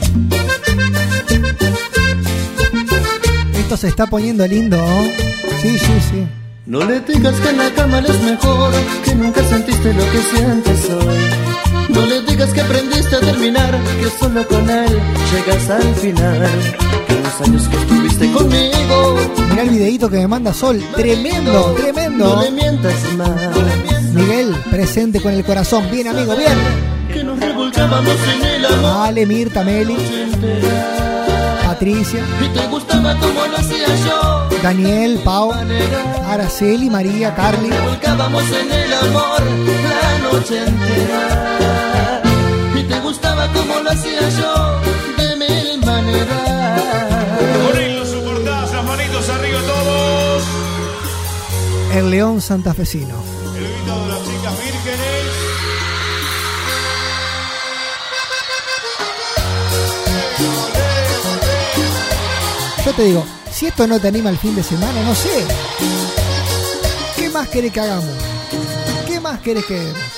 [3.57, 4.77] Esto se está poniendo lindo.
[4.83, 5.03] ¿oh?
[5.61, 6.27] Sí, sí, sí.
[6.65, 10.89] No le digas que en la cama es mejor, que nunca sentiste lo que sientes
[10.89, 11.17] hoy.
[11.89, 14.99] No le digas que aprendiste a terminar, que solo con él
[15.31, 16.49] llegas al final.
[17.07, 17.77] Que los años que
[18.13, 19.15] estuviste conmigo.
[19.49, 20.81] Mirá el videito que me manda Sol.
[20.95, 22.35] Tremendo, tremendo.
[22.35, 23.31] No le mientas más.
[24.13, 25.89] Miguel, presente con el corazón.
[25.91, 26.57] Bien, amigo, bien.
[27.11, 29.07] Que nos revolcábamos en el amor.
[29.07, 29.95] Ale, Mirta, Meli.
[31.65, 32.23] Patricia.
[32.43, 34.47] Y te gustaba como lo hacía yo.
[34.61, 35.51] Daniel, Pau,
[36.27, 37.69] Araceli, María, Carly.
[37.69, 39.41] Volcábamos en el amor
[39.89, 42.21] la noche entera.
[42.75, 44.81] Y te gustaba como lo hacía yo,
[45.17, 46.42] de mil maneras.
[51.93, 53.15] El León Santafesino.
[53.55, 55.23] El grito de las chicas vírgenes.
[62.83, 65.45] Yo te digo, si esto no te anima el fin de semana, no sé.
[67.15, 68.15] ¿Qué más querés que hagamos?
[69.05, 70.13] ¿Qué más querés que hagamos?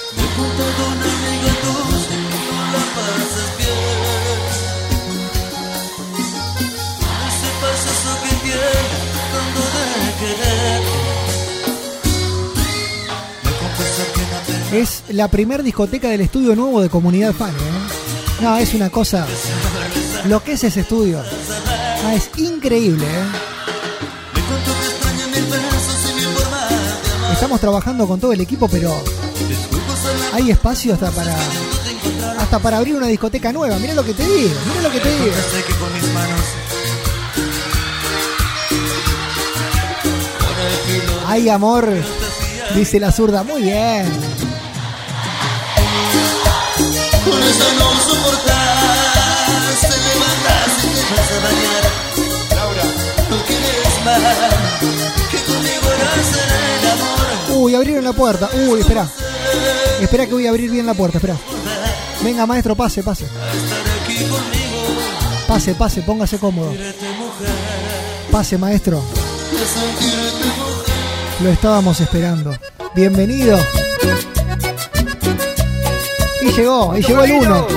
[14.75, 17.51] Es la primer discoteca del estudio nuevo de Comunidad Fan.
[17.51, 18.41] ¿eh?
[18.41, 19.25] No, es una cosa.
[20.27, 21.23] Lo que es ese estudio.
[22.05, 23.05] Ah, es increíble.
[23.05, 23.23] ¿eh?
[27.31, 29.01] Estamos trabajando con todo el equipo, pero
[30.33, 31.37] hay espacio hasta para
[32.37, 33.79] hasta para abrir una discoteca nueva.
[33.79, 35.35] Mira lo que te digo, mira lo que te digo.
[41.27, 41.87] Ay, amor,
[42.75, 43.43] dice la zurda.
[43.43, 44.35] Muy bien.
[47.45, 51.83] Con eso no soportas, te levantas y te vas a bañar.
[52.55, 52.83] Laura,
[53.29, 54.19] No quieres más
[55.29, 55.87] que conmigo
[56.21, 57.61] hacer el amor.
[57.61, 58.49] Uy, abrieron la puerta.
[58.67, 59.07] Uy, espera.
[60.01, 61.37] Espera que voy a abrir bien la puerta, espera.
[62.23, 63.27] Venga, maestro, pase, pase.
[65.47, 66.73] Pase, pase, póngase cómodo.
[68.31, 69.03] Pase, maestro.
[71.43, 72.57] Lo estábamos esperando.
[72.95, 73.59] Bienvenido.
[76.45, 77.67] Y llegó, y llegó el uno.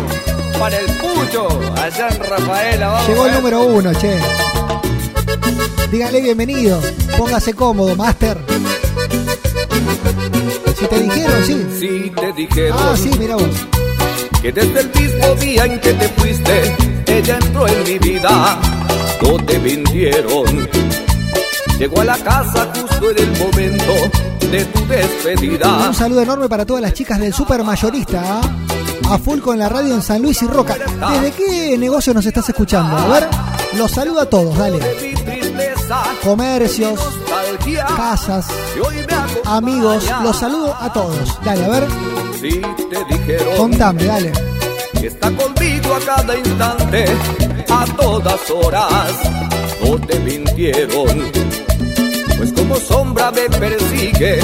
[0.59, 3.09] Para el pucho, allá en Rafaela, vamos.
[3.09, 3.37] Llegó el eh.
[3.37, 4.19] número uno, che.
[5.91, 6.79] Dígale bienvenido.
[7.16, 8.39] Póngase cómodo, master.
[10.79, 11.66] Si te dijeron, sí.
[11.81, 13.49] Si te dijeron Ah, sí, mira vos.
[14.43, 18.61] que desde el mismo día en que te fuiste, ella entró en mi vida,
[19.23, 20.69] no te mintieron.
[21.79, 25.89] Llegó a la casa justo en el momento de tu despedida.
[25.89, 28.23] Un saludo enorme para todas las chicas del super mayorista.
[28.25, 28.41] ¿ah?
[29.11, 30.77] A full con la radio en San Luis y Roca.
[31.13, 32.97] ¿Desde qué negocio nos estás escuchando?
[32.97, 33.29] A ver,
[33.77, 34.79] los saludo a todos, dale.
[36.23, 37.01] Comercios,
[37.97, 38.47] casas,
[39.45, 41.39] amigos, los saludo a todos.
[41.45, 41.87] Dale, a ver,
[43.57, 44.33] contame, dale.
[45.03, 47.05] está conmigo a cada instante,
[47.71, 49.13] a todas horas,
[49.83, 51.68] no te mintieron.
[52.59, 54.41] Como sombra me persigue,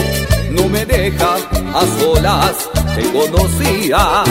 [0.50, 1.34] no me deja
[1.74, 4.22] a solas, te conocía.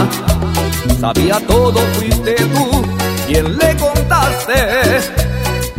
[1.00, 2.84] Sabía todo, fuiste tú
[3.28, 4.54] quien le contaste.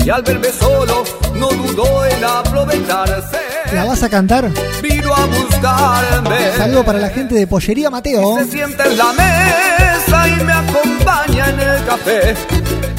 [0.05, 1.03] Y al verme solo,
[1.35, 3.39] no dudó en aprovecharse.
[3.73, 4.51] ¿La vas a cantar?
[4.83, 6.53] Vino a buscarme.
[6.57, 8.37] Saludo para la gente de Pollería Mateo.
[8.39, 12.35] Se sienta en la mesa y me acompaña en el café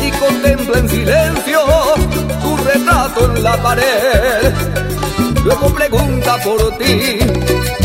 [0.03, 1.60] y contempla en silencio
[2.41, 4.95] tu retrato en la pared.
[5.46, 7.20] Luego pregunta por ti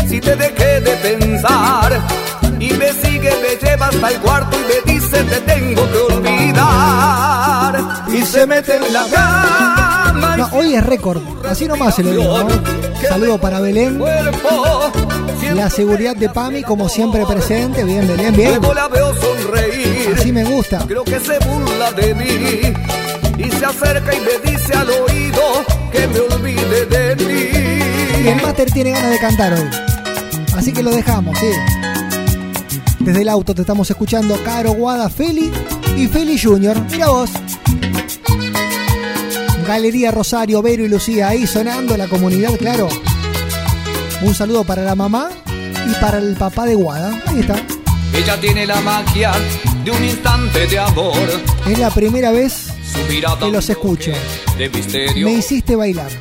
[0.09, 2.01] si te dejé de pensar
[2.59, 8.01] y me sigue, me lleva hasta el cuarto y me dice te tengo que olvidar
[8.11, 11.21] y se mete en la cama No, hoy es récord.
[11.47, 12.43] Así nomás se lo digo.
[12.43, 12.49] ¿no?
[13.07, 14.01] Saludo para Belén.
[15.55, 17.83] La seguridad de Pami, como siempre presente.
[17.83, 18.49] Bien, Belén, bien.
[18.57, 20.15] Luego la veo sonreír.
[20.17, 20.79] Así me gusta.
[20.87, 22.73] Creo que se burla de mí.
[23.37, 25.41] Y se acerca y me dice al oído
[25.91, 27.40] que me olvide de ti.
[28.23, 29.67] El Master tiene ganas de cantar hoy.
[30.55, 31.47] Así que lo dejamos, sí.
[32.99, 35.51] Desde el auto te estamos escuchando Caro Guada, Feli
[35.97, 36.79] y Feli Junior.
[36.91, 37.31] Mira vos.
[39.65, 42.89] Galería Rosario, Vero y Lucía, ahí sonando la comunidad, claro.
[44.21, 45.29] Un saludo para la mamá
[45.89, 47.19] y para el papá de Guada.
[47.25, 47.55] Ahí está.
[48.13, 49.31] Ella tiene la magia
[49.83, 51.17] de un instante de amor.
[51.67, 52.67] Es la primera vez
[53.39, 54.11] que los escucho.
[54.57, 55.25] de misterio.
[55.25, 56.11] Me hiciste bailar.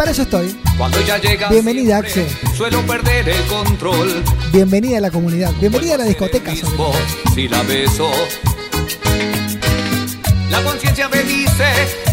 [0.00, 0.58] Y para eso estoy.
[0.78, 2.26] Cuando ella llega, Bienvenida, Axe.
[2.56, 4.24] suelo perder el control.
[4.50, 5.52] Bienvenida a la comunidad.
[5.60, 6.54] Bienvenida a la discoteca.
[6.74, 6.94] todo.
[7.34, 8.10] Si la beso,
[10.48, 11.66] la conciencia me dice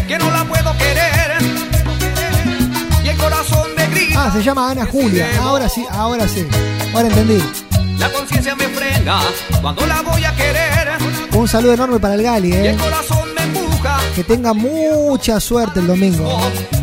[0.06, 1.38] que no la puedo querer.
[3.02, 4.26] Y el corazón me grita.
[4.26, 5.26] Ah, se llama Ana Julia.
[5.40, 6.46] Ahora sí, ahora sí.
[6.94, 7.42] Ahora entendí.
[7.98, 9.20] La conciencia me frena
[9.62, 10.88] cuando la voy a querer.
[11.32, 12.70] Un saludo enorme para el Gali, Y eh.
[12.70, 13.17] el corazón me empuja.
[14.18, 16.28] Que tenga mucha suerte el domingo.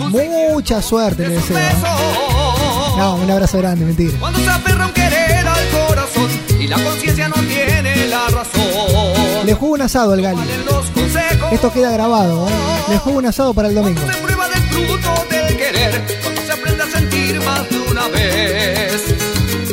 [0.08, 1.58] Mucha suerte, le deseo.
[2.98, 4.18] No, un abrazo grande, mentira.
[4.22, 9.46] Cuando se aferra un querer al corazón y la conciencia no tiene la razón.
[9.46, 10.40] Le juego un asado al Gali.
[11.52, 12.52] Esto queda grabado, ¿eh?
[12.88, 14.00] Le juego un asado para el domingo.
[14.00, 16.20] se prueba del fruto del querer.
[16.24, 19.04] Cuando se aprende a sentir más de una vez,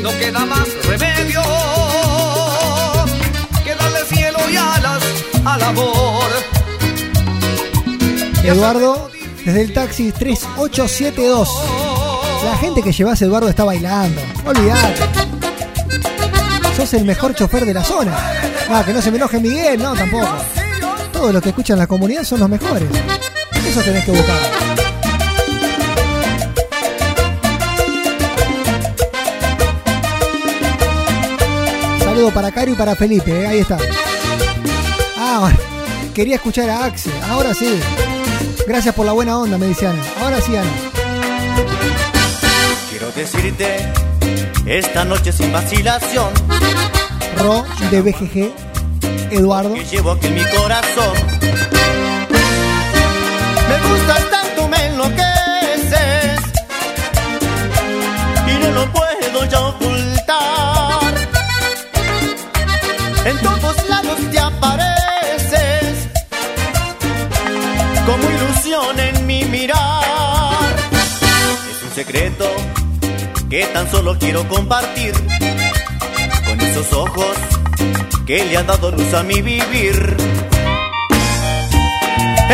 [0.03, 1.43] no queda más remedio
[3.63, 5.03] que darle cielo y alas
[5.45, 6.62] al amor.
[8.45, 9.09] Eduardo,
[9.45, 11.49] desde el taxi 3872.
[12.45, 14.20] La gente que llevas Eduardo está bailando.
[14.45, 15.01] Olvídate.
[16.76, 18.16] Sos el mejor chofer de la zona.
[18.68, 20.28] Ah, que no se me enoje Miguel, no, tampoco.
[21.12, 22.88] Todos los que escuchan la comunidad son los mejores.
[23.66, 24.36] Eso tenés que buscar.
[32.01, 33.78] Saludo para Caro y para Felipe, eh, ahí está.
[35.16, 35.51] Ah,
[36.14, 37.78] quería escuchar a Axe, ahora sí.
[38.67, 40.03] Gracias por la buena onda, me dice Ana.
[40.21, 40.71] Ahora sí, Ana.
[42.91, 43.93] Quiero decirte
[44.67, 46.29] esta noche sin vacilación
[47.39, 48.53] Ro de BGG,
[49.33, 49.75] Eduardo.
[49.75, 51.13] que llevo aquí en mi corazón.
[53.69, 56.41] Me gustas tanto, me enloqueces
[58.47, 61.15] y no lo puedo ya ocultar.
[63.25, 65.12] En todos lados te apareces
[69.33, 70.76] mi mirar.
[71.70, 72.47] Es un secreto
[73.49, 75.14] que tan solo quiero compartir
[76.47, 77.35] con esos ojos
[78.26, 79.97] que le han dado luz a mi vivir.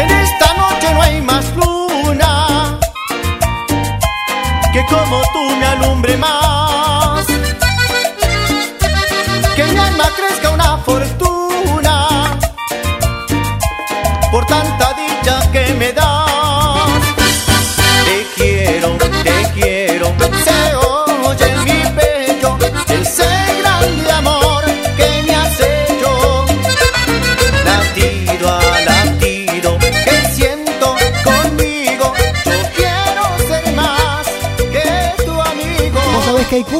[0.03, 2.79] En esta noche no hay más luna
[4.73, 7.27] que como tú me alumbre más.
[9.57, 11.95] Que mi alma crezca una fortuna
[14.31, 16.28] por tanta dicha que me das.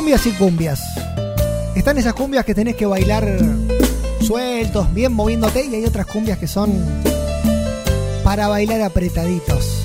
[0.09, 0.81] Cumbias y cumbias.
[1.77, 3.29] Están esas cumbias que tenés que bailar
[4.23, 6.73] sueltos, bien moviéndote, y hay otras cumbias que son
[8.25, 9.85] para bailar apretaditos.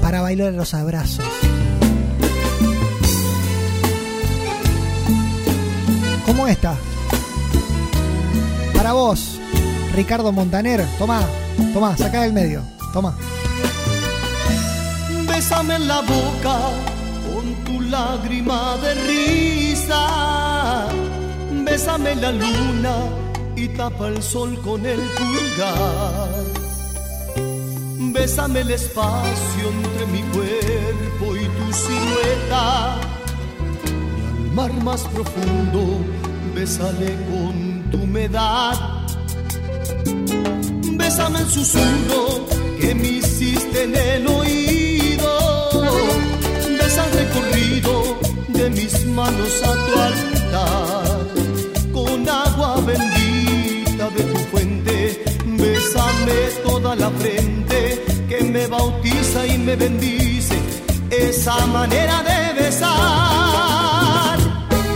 [0.00, 1.24] Para bailar los abrazos.
[6.24, 6.76] Como esta.
[8.76, 9.40] Para vos,
[9.96, 10.86] Ricardo Montaner.
[10.98, 11.22] Toma,
[11.74, 12.62] toma, saca del medio.
[12.92, 13.16] Toma.
[15.26, 16.97] Bésame en la boca
[17.98, 20.02] lágrima de risa.
[21.66, 22.96] Bésame la luna
[23.56, 26.44] y tapa el sol con el pulgar.
[28.14, 32.64] Bésame el espacio entre mi cuerpo y tu silueta.
[34.18, 35.82] Y al mar más profundo,
[36.54, 37.54] bésale con
[37.90, 38.76] tu humedad.
[41.00, 42.22] Bésame el susurro
[42.80, 46.17] que me hiciste en el oído.
[46.88, 48.18] Besa el recorrido
[48.48, 51.26] de mis manos a tu altar.
[51.92, 59.76] Con agua bendita de tu fuente, bésame toda la frente que me bautiza y me
[59.76, 60.56] bendice.
[61.10, 64.38] Esa manera de besar.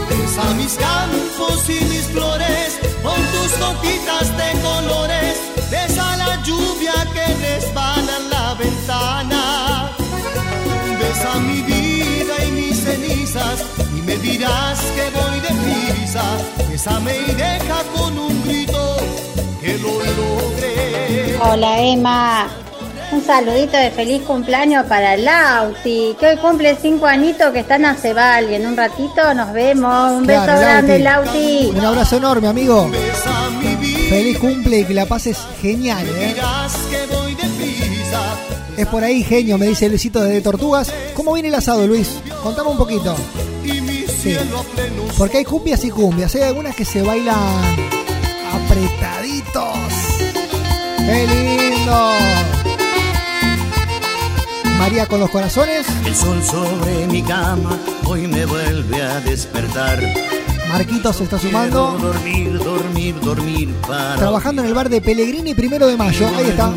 [0.09, 2.69] Besa mis campos y mis flores
[3.03, 5.35] con tus gotitas de colores.
[5.69, 8.42] Besa la lluvia que resbala la
[16.69, 18.97] Bésame y deja con un grito
[19.61, 21.37] que lo logré.
[21.39, 22.47] Hola Emma,
[23.11, 27.85] un saludito de feliz cumpleaños para Lauti, que hoy cumple cinco añitos que está en
[27.85, 30.11] Acebal y en un ratito nos vemos.
[30.11, 31.71] Un beso grande Lauti.
[31.73, 32.89] Un abrazo enorme, amigo.
[34.09, 36.35] Feliz cumple y que la pases genial, ¿eh?
[36.89, 38.19] Que voy deprisa.
[38.75, 40.91] Es por ahí, genio, me dice Luisito de Tortugas.
[41.13, 42.09] ¿Cómo viene el asado, Luis?
[42.41, 43.15] Contame un poquito.
[44.23, 44.37] Sí.
[45.17, 46.33] Porque hay cumbias y cumbias.
[46.35, 47.75] Hay algunas que se bailan
[48.53, 49.77] apretaditos.
[50.97, 52.11] ¡Qué lindo!
[54.77, 55.85] María con los corazones.
[56.05, 59.99] El sol sobre mi cama hoy me vuelve a despertar.
[60.69, 61.95] Marquitos se está sumando.
[61.97, 66.27] Quiero dormir, dormir, dormir para Trabajando en el bar de Pellegrini, primero de mayo.
[66.35, 66.71] Ahí está.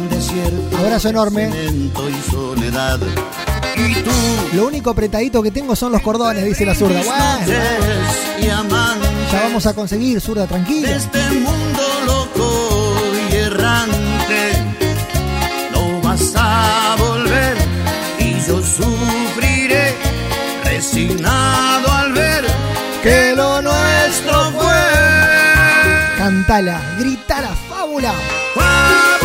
[0.78, 1.48] Abrazo enorme.
[1.48, 2.98] y soledad.
[4.54, 7.02] Lo único apretadito que tengo son los cordones, dice la zurda.
[7.02, 7.52] Bueno,
[9.32, 10.90] ya vamos a conseguir, zurda, tranquila.
[10.96, 12.94] este mundo loco
[13.30, 14.52] y errante.
[15.72, 17.56] No vas a volver
[18.18, 19.94] y yo sufriré
[20.64, 22.44] resignado al ver
[23.02, 24.74] Que lo nuestro fue
[26.18, 28.12] Cantala, gritala, fábula.
[28.54, 29.15] fábula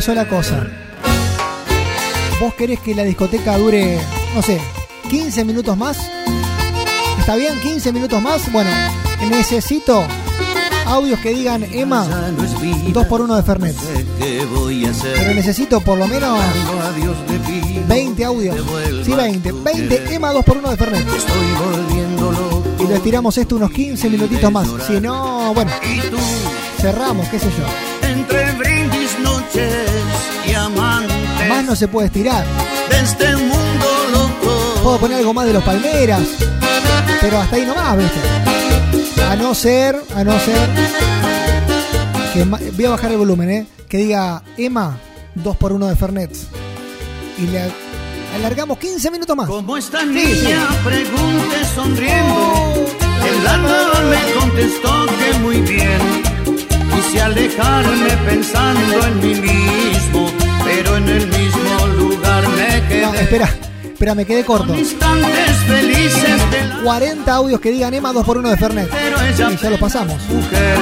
[0.00, 0.66] una sola cosa.
[2.40, 4.00] ¿Vos querés que la discoteca dure,
[4.34, 4.58] no sé,
[5.10, 5.98] 15 minutos más?
[7.18, 7.60] ¿Está bien?
[7.60, 8.50] ¿15 minutos más?
[8.50, 8.70] Bueno,
[9.28, 10.02] necesito
[10.86, 13.76] audios que digan Emma, Ya no es vida, 2 por 1 de Fernet.
[14.18, 18.56] Pero necesito por lo menos Cuando a Dios le pido 20 audios.
[19.04, 19.50] Sí, 20.
[19.50, 20.12] a 20 querer.
[20.14, 21.06] Emma 2 por 1 de Fernet.
[22.78, 24.66] Y lo estiramos esto unos 15 minutitos más.
[24.86, 25.70] Si no, bueno,
[26.80, 28.79] cerramos, qué sé yo.
[29.16, 29.90] Brindis, noches
[30.46, 32.44] y amantes Más no se puede estirar.
[32.90, 34.80] de este mundo loco.
[34.82, 36.22] Puedo poner algo más de los palmeras.
[37.20, 39.22] Pero hasta ahí nomás, ¿viste?
[39.22, 40.68] A no ser, a no ser.
[42.34, 43.66] Que voy a bajar el volumen, ¿eh?
[43.88, 44.96] Que diga Emma,
[45.34, 46.30] 2 por 1 de Fernet.
[47.38, 47.70] Y le
[48.36, 49.48] alargamos 15 minutos más.
[49.48, 50.76] Como esta Sí, niña sí.
[50.84, 52.86] pregunte sonriendo,
[53.28, 56.22] el alma me contestó que muy bien.
[57.02, 60.30] Quise alejarme pensando en mí mismo,
[60.64, 63.02] pero en el mismo lugar me quedé.
[63.06, 63.48] No, espera,
[63.84, 64.74] espera, me quedé corto.
[64.76, 68.88] Instantes felices de la 40 audios que digan Emma 2 por 1 de Fernet.
[68.90, 70.16] pero ella Y ya lo pasamos.
[70.28, 70.76] mujer.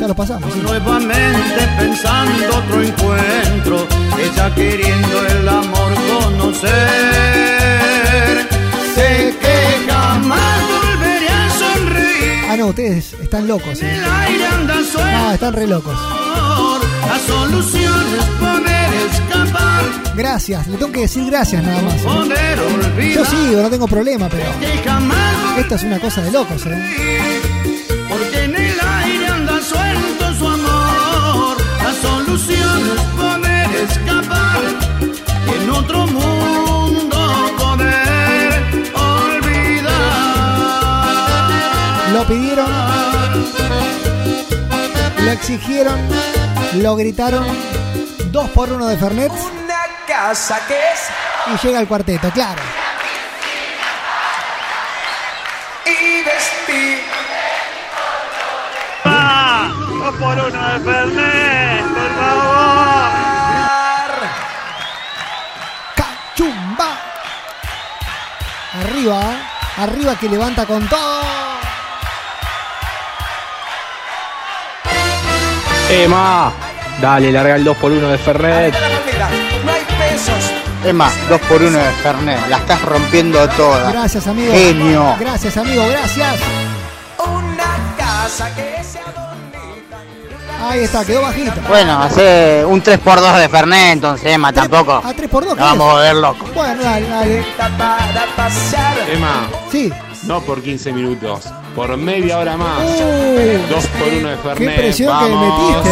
[0.00, 0.52] Ya lo pasamos.
[0.52, 0.60] sí.
[0.62, 3.86] Nuevamente pensando otro encuentro,
[4.22, 6.72] ella queriendo el amor conocer.
[8.94, 9.53] Sé que
[12.54, 13.82] Ah, no, ustedes están locos.
[13.82, 14.00] ¿eh?
[14.94, 15.92] No, están re locos.
[15.92, 21.96] la solución es poder escapar, Gracias, le tengo que decir gracias nada más.
[21.96, 23.12] ¿eh?
[23.12, 24.44] Yo sigo, no tengo problema, pero
[25.58, 27.40] esto es una cosa de locos, ¿eh?
[42.24, 42.72] Lo pidieron,
[45.18, 46.00] lo exigieron,
[46.76, 47.44] lo gritaron.
[48.32, 51.10] 2 por 1 de Fernet Una casa que es
[51.52, 52.62] y llega el cuarteto, claro.
[55.84, 57.02] y vestir.
[59.04, 62.54] Dos por uno de Fernet, por favor.
[65.94, 66.90] ¡Cachumba!
[68.80, 69.36] Arriba, ¿eh?
[69.76, 71.13] arriba que levanta con todo.
[75.90, 76.52] Emma,
[77.00, 78.74] dale, larga el 2 por 1 de Fernet.
[78.74, 79.30] La moneda,
[79.64, 80.50] no hay pesos.
[80.84, 82.48] Emma, 2 por 1 de Fernet.
[82.48, 83.90] La estás rompiendo toda.
[83.92, 84.52] Gracias, amigo.
[84.52, 85.16] Genio.
[85.18, 86.36] Gracias, amigo, gracias.
[87.18, 90.68] Una casa que bonita.
[90.68, 91.52] Ahí está, quedó bajito.
[91.68, 95.02] Bueno, hace un 3 por 2 de Fernet, entonces, Emma, tampoco.
[95.04, 96.54] A 3 por 2 Nos vamos a volver locos.
[96.54, 97.44] Bueno, dale, dale.
[99.12, 99.92] Emma, Sí,
[100.24, 101.44] no por 15 minutos,
[101.74, 102.78] por media hora más.
[103.68, 104.76] Dos por uno de Qué Fernet.
[104.76, 105.90] presión que metiste,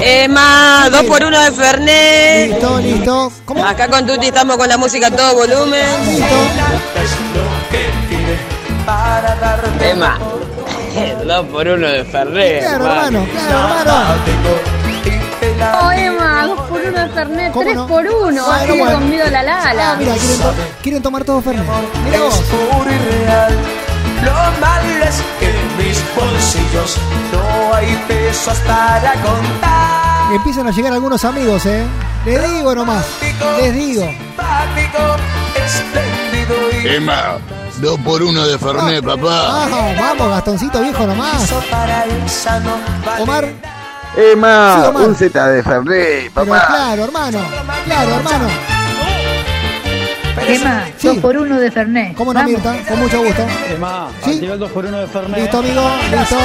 [0.00, 0.24] eh.
[0.24, 2.50] Emma, dos por uno de Fernet.
[2.50, 3.32] Listo, listo.
[3.44, 3.64] ¿Cómo?
[3.64, 5.84] Acá con Tuti estamos con la música a todo volumen.
[9.80, 10.18] Emma,
[11.24, 12.60] dos por uno de Fernet.
[12.62, 14.14] Claro, hermano, claro, hermano.
[15.82, 17.86] Oh, Emma, dos por uno de Fernet, ¿Cómo tres no?
[17.86, 18.44] por uno.
[18.46, 18.92] Ah, Así no, bueno.
[18.98, 19.42] conmigo la Ah,
[19.74, 19.96] Lala.
[19.98, 21.64] mira, quieren, to- quieren tomar todo Fernet.
[22.04, 22.42] Mira vos.
[24.24, 26.96] Lo malo es que en mis bolsillos
[27.32, 30.32] no hay pesos para contar.
[30.32, 31.84] Empiezan a llegar algunos amigos, eh.
[32.26, 33.06] Les digo nomás.
[33.58, 34.02] Les digo.
[34.02, 35.16] Simpático,
[35.54, 37.38] espléndido y Emma,
[37.78, 39.64] dos por uno de Fernet, papá.
[39.64, 41.50] Ah, vamos, Gastoncito viejo nomás.
[43.20, 43.44] Omar,
[44.16, 45.02] Emma, Sí, Omar.
[45.08, 46.66] un Z de Fernet, pero papá.
[46.66, 47.38] claro, hermano.
[47.86, 48.48] Claro, hermano.
[50.46, 51.08] Emma, Sí.
[51.08, 52.14] dos por uno de Fernet.
[52.14, 52.42] ¿Cómo no.
[52.44, 52.76] Mirta?
[52.88, 53.42] Con mucho gusto.
[53.74, 54.30] Emma, Sí.
[54.32, 55.40] activa el 2 por 1 de Fernet.
[55.40, 55.90] Listo, amigo.
[56.10, 56.36] Listo.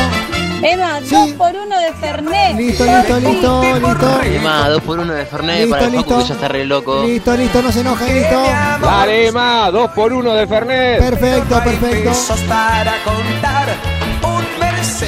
[0.65, 1.15] Emma, Sí.
[1.15, 2.57] dos por uno de Fernet.
[2.57, 4.21] Listo, listo, listo, listo.
[4.23, 6.09] Emma, dos por uno de Fernet Listo, para el listo.
[6.09, 7.03] Facu que ya está re loco.
[7.03, 8.43] Listo, listo, no se enojen, listo.
[8.81, 10.99] Dale, Emma, dos por uno de Fernet.
[10.99, 12.11] Perfecto, perfecto.
[12.47, 13.67] para contar.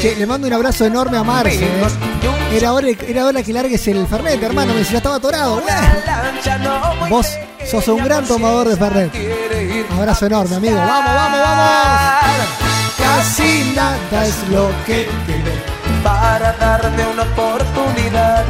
[0.01, 1.63] Che, le mando un abrazo enorme a Marce.
[1.65, 1.88] eh.
[2.53, 4.73] Era hora, era hora que largues el Fernet, hermano.
[4.73, 5.61] Me decía, estaba atorado.
[7.09, 7.27] Vos
[7.70, 9.11] sos un gran tomador de Fernet.
[9.91, 10.76] Abrazo enorme, amigo.
[10.76, 11.66] Vamos, vamos, vamos.
[12.97, 15.07] Casi nada es lo que
[16.03, 18.43] para darte una oportunidad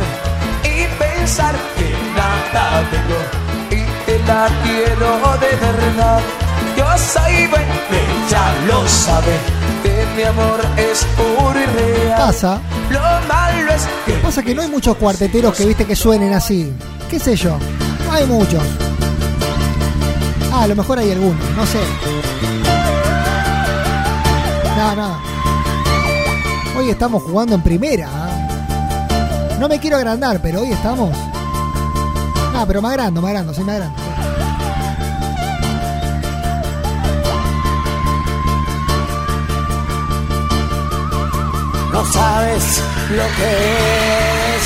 [0.63, 3.19] y pensar que nada tengo
[3.71, 6.19] y te la quiero de verdad.
[6.77, 9.37] Yo soy bueno, ella lo sabe,
[9.83, 12.17] que mi amor es puro y real.
[12.17, 12.59] pasa.
[12.89, 16.73] Lo malo es que Pasa que no hay muchos cuarteteros que viste que suenen así.
[17.09, 17.57] ¿Qué sé yo?
[18.05, 18.61] No hay muchos.
[20.57, 21.79] Ah, a lo mejor hay algunos, no sé.
[24.77, 25.17] No, no.
[26.77, 28.07] Hoy estamos jugando en primera.
[28.09, 29.57] ¿ah?
[29.59, 31.11] No me quiero agrandar, pero hoy estamos.
[32.53, 34.05] No, pero me agrando, me agrando, sí me agrando.
[41.95, 43.51] no sabes lo que
[44.55, 44.63] es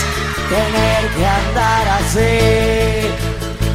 [0.49, 3.28] tener que andar así,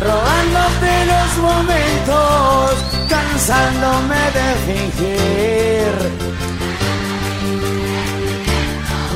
[0.04, 2.72] robándote los momentos,
[3.08, 5.94] cansándome de fingir.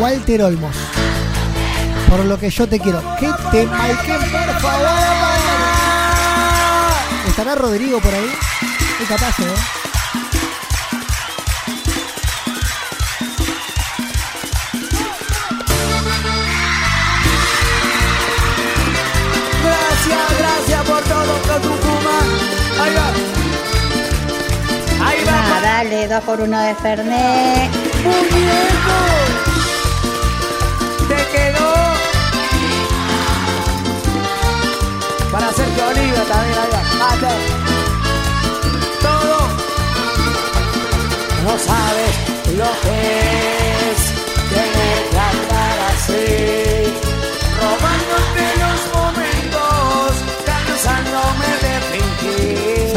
[0.00, 0.76] Walter Olmos.
[2.08, 3.02] Por lo que yo te quiero.
[3.20, 4.88] ¿Qué te Maiken, por favor?
[7.28, 8.30] ¿Estará Rodrigo por ahí?
[9.02, 9.87] Es capaz, ¿eh?
[22.80, 23.06] Ahí va.
[25.08, 25.60] Ahí va.
[25.60, 27.70] dale, dos por uno de Fernet.
[28.04, 28.98] Muñeco.
[31.08, 31.70] Te quedó.
[35.32, 36.82] Para Sergio Oliva también, ahí va.
[37.00, 37.34] Mate.
[39.02, 39.38] Todo.
[41.44, 42.12] No sabes
[42.56, 42.96] lo que
[43.90, 44.00] es
[44.50, 46.67] tener que andar así.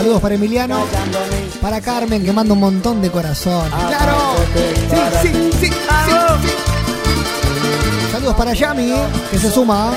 [0.01, 0.83] Saludos para Emiliano.
[1.61, 3.71] Para Carmen, que manda un montón de corazones.
[3.71, 4.35] ¡Claro!
[4.51, 5.29] Sí, sí, sí,
[5.59, 5.73] sí, sí.
[8.11, 8.95] Saludos para Yami,
[9.29, 9.93] que se suma.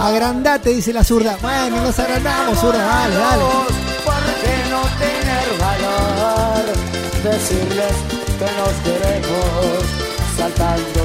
[0.00, 1.36] Agrandate, dice la zurda.
[1.42, 2.78] Bueno, nos agrandamos, zurda.
[2.78, 3.42] Dale, dale.
[4.06, 6.64] ¿Por qué no tener valor?
[7.22, 7.92] Decirles
[8.38, 9.84] que nos queremos
[10.38, 11.00] saltando.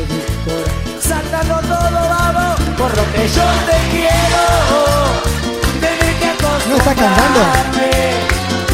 [1.02, 2.56] Saltando todo, vamos.
[2.78, 5.27] Por lo que yo te quiero.
[6.78, 6.84] Tener que acostumbrarme.
[6.84, 7.42] ¿No está cantando?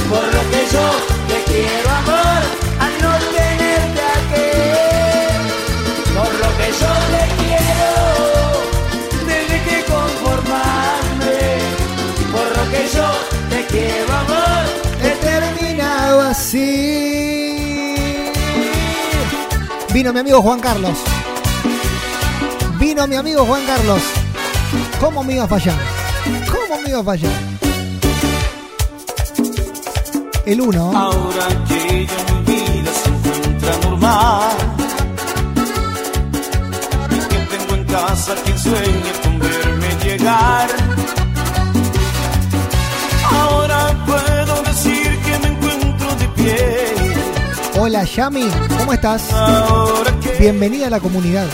[0.09, 0.85] Por lo que yo
[1.27, 2.41] te quiero, amor.
[2.79, 4.49] A no tenerte aquí.
[6.13, 7.95] Por lo que yo te quiero.
[9.25, 11.37] Tener que conformarme.
[12.31, 13.07] Por lo que yo
[13.49, 14.63] te quiero, amor.
[15.01, 16.71] He terminado así.
[19.93, 20.97] Vino mi amigo Juan Carlos.
[22.79, 24.01] Vino mi amigo Juan Carlos.
[24.99, 25.77] ¿Cómo me iba a fallar?
[26.51, 27.52] ¿Cómo me iba a fallar?
[30.45, 30.91] El uno.
[30.95, 34.51] Ahora que ya mi vida se encuentra normal
[37.09, 40.69] y que tengo en casa quien sueña con verme llegar.
[43.31, 46.95] Ahora puedo decir que me encuentro de pie.
[47.79, 49.31] Hola Yami, ¿cómo estás?
[49.31, 51.45] Ahora que Bienvenida a la comunidad.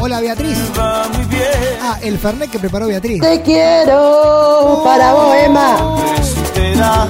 [0.00, 0.56] Hola Beatriz.
[0.78, 1.42] va muy bien.
[1.82, 3.20] Ah, el Fernet que preparó Beatriz.
[3.20, 5.76] Te quiero para vos, Emma.
[6.18, 7.06] Espera,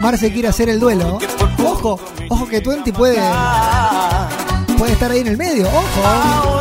[0.00, 1.18] Marce quiere hacer el duelo.
[1.62, 3.20] Ojo, ojo que Twenty puede,
[4.78, 5.68] puede estar ahí en el medio.
[5.68, 6.60] Ojo.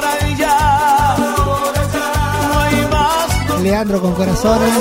[3.61, 4.73] Leandro con corazones.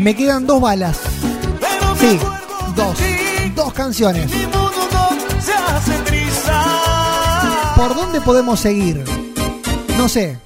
[0.00, 0.98] Me quedan dos balas.
[1.98, 2.18] Sí,
[2.74, 2.96] dos.
[3.54, 4.30] Dos canciones.
[7.76, 9.04] ¿Por dónde podemos seguir?
[9.98, 10.38] No sé.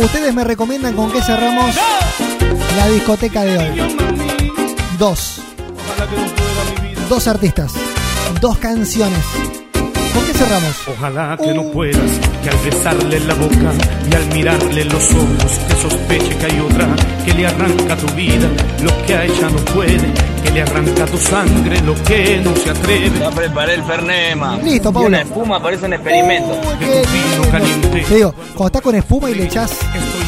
[0.00, 1.74] Ustedes me recomiendan con qué cerramos
[2.76, 3.96] la discoteca de hoy.
[4.96, 5.40] Dos.
[7.08, 7.72] Dos artistas.
[8.40, 9.24] Dos canciones.
[10.14, 10.76] ¿Con qué cerramos?
[10.96, 11.98] Ojalá que no puedas,
[12.44, 13.72] que al besarle la boca
[14.10, 16.86] y al mirarle los ojos, que sospeche que hay otra
[17.24, 18.46] que le arranca tu vida,
[18.82, 19.98] lo que a ella no puede,
[20.44, 23.18] que le arranca tu sangre, lo que no se atreve.
[23.18, 24.58] Ya preparé el Fernema.
[24.58, 25.08] Listo, Y Paulo.
[25.08, 26.60] una espuma parece un experimento.
[26.80, 28.04] Vino caliente.
[28.08, 29.70] Te digo, cuando está con espuma y le echas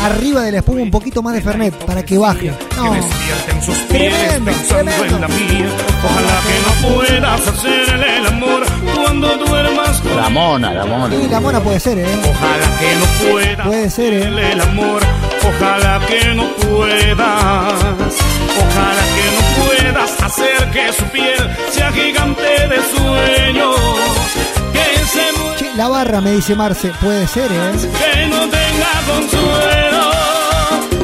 [0.03, 2.53] arriba de la espuma un poquito más de Fernet para que baje.
[2.77, 2.95] No.
[3.65, 5.69] Sus pies Tremendo, pensando en la mía.
[6.05, 8.63] Ojalá que no puedas hacerle el amor
[8.95, 11.15] cuando duermas La mona, la mona.
[11.15, 12.07] Y la mona puede ser, ¿eh?
[12.23, 14.53] Ojalá que no puedas Puede ser, ¿eh?
[14.53, 15.03] el amor.
[15.43, 17.75] Ojalá que no puedas.
[18.59, 23.77] Ojalá que no puedas hacer que su piel sea gigante de sueños.
[24.73, 26.93] Que se Che, la barra, me dice Marce.
[27.01, 27.73] Puede ser, ¿eh?
[28.27, 30.11] Que no tenga consuelo.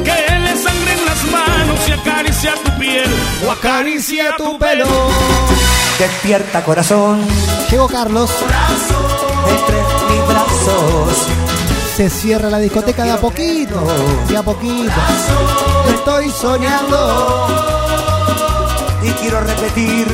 [0.03, 3.11] Que le sangre en las manos y acaricia tu piel
[3.45, 4.85] o acaricia tu pelo.
[5.99, 7.21] Despierta corazón
[7.69, 8.29] Llegó Carlos.
[9.49, 9.77] entre
[10.09, 11.27] mis brazos.
[11.95, 13.81] Se cierra la discoteca de a poquito.
[14.27, 14.91] De a poquito.
[15.89, 17.47] Estoy soñando.
[19.03, 20.07] y quiero repetir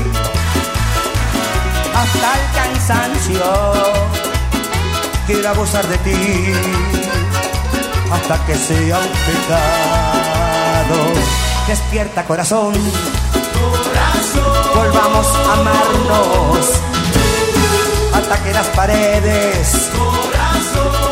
[1.96, 4.19] hasta el cansancio.
[5.32, 6.54] Quiero abusar de ti
[8.12, 10.98] hasta que sea un pecado.
[11.68, 12.74] Despierta corazón,
[14.74, 16.72] volvamos a amarnos
[18.16, 19.92] hasta que las paredes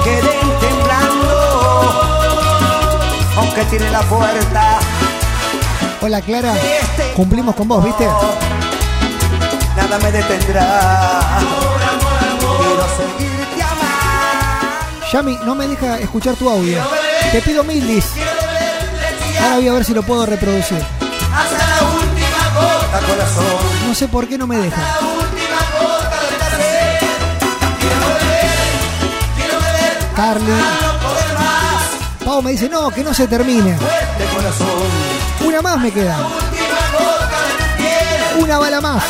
[0.04, 1.92] queden temblando.
[3.38, 4.80] Aunque tiene la puerta
[6.02, 6.56] Hola, Clara.
[7.16, 8.08] Cumplimos con vos, ¿viste?
[9.76, 11.38] nada me detendrá.
[15.12, 16.84] Yami, no me deja escuchar tu audio.
[17.32, 18.06] Te pido mil dis.
[19.42, 20.84] Ahora voy a ver si lo puedo reproducir.
[23.88, 24.82] No sé por qué no me deja.
[30.14, 30.52] Carly.
[32.26, 33.78] Pau me dice, no, que no se termine.
[35.46, 36.18] Una más me queda.
[38.40, 39.04] Una bala más.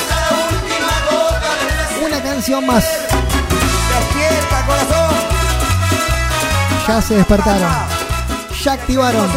[2.06, 3.07] Una canción más.
[6.88, 7.70] Ya se despertaron.
[8.64, 9.28] Ya activaron.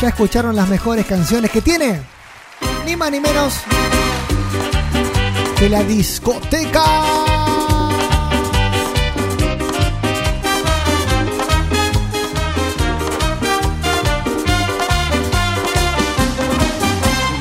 [0.00, 2.02] Ya escucharon las mejores canciones que tiene.
[2.84, 3.54] Ni más ni menos
[5.56, 6.82] que la discoteca.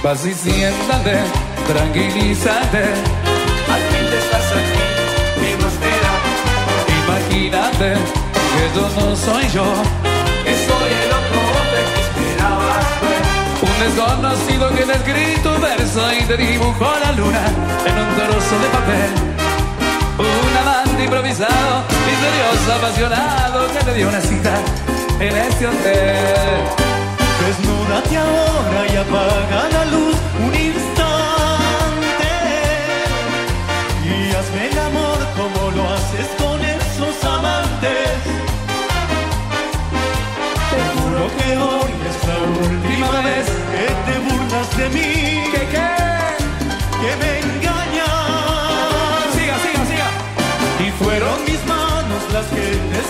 [0.04, 1.20] Vas y siéntate,
[1.68, 2.84] tranquilízate.
[3.74, 4.84] Al fin estás aquí,
[5.39, 6.14] ¿qué más te da?
[7.06, 8.22] Imagínate
[8.76, 9.65] yo no soy yo,
[10.43, 12.86] que soy el otro hombre que esperabas.
[13.61, 17.43] Un desconocido que te escrito un verso y te dibujó la luna
[17.86, 19.11] en un trozo de papel.
[20.17, 24.55] Un amante improvisado, misterioso, apasionado que te dio una cita
[25.19, 26.15] en este hotel.
[27.45, 30.93] Desnúdate ahora y apaga la luz un instante
[41.44, 42.38] que hoy es la
[42.68, 45.89] última vez que te burlas de mí, ¿Qué qué?
[47.02, 48.10] que me engañas.
[49.36, 50.10] Siga, siga, siga.
[50.86, 53.03] Y fueron mis manos las que te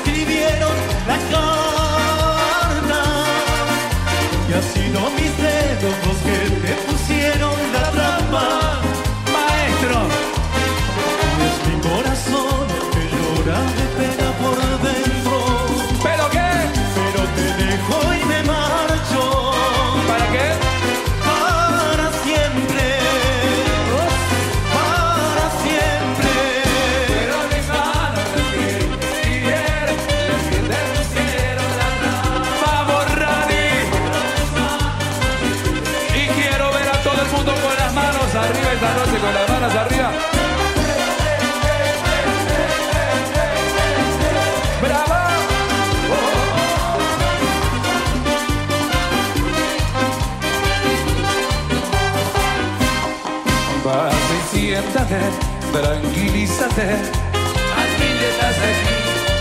[55.74, 58.96] Tranquilízate, al fin estás aquí,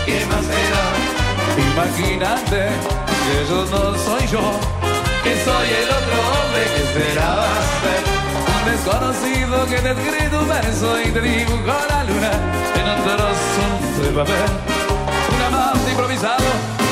[0.07, 0.85] ¿qué más será?
[1.71, 2.69] Imagínate
[3.23, 4.41] que yo no soy yo,
[5.23, 8.03] que soy el otro hombre que esperabas ver.
[8.49, 12.31] Un desconocido que te escribe un verso y te dibujó la luna
[12.79, 14.51] en un trozo de papel.
[15.35, 16.49] Un amante improvisado,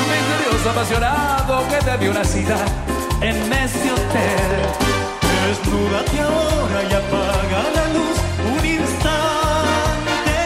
[0.08, 2.58] misterioso, apasionado que te dio una cita
[3.20, 5.11] en ese hotel.
[5.46, 8.18] Desnúdate ahora y apaga la luz
[8.52, 10.38] un instante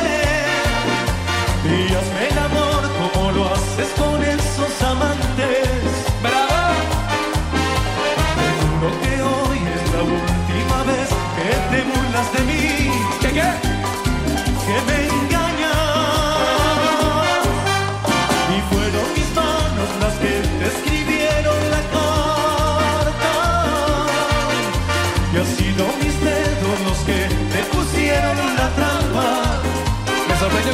[1.65, 5.89] y hazme el amor como lo haces con esos amantes.
[6.23, 6.63] ¡Bravo!
[8.39, 12.56] Te juro que hoy es la última vez que te burlas de mí.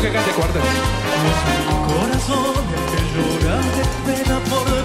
[0.02, 0.66] que cante cuarteto.
[1.86, 2.54] Corazón
[2.90, 3.60] que llora
[4.04, 4.81] pena por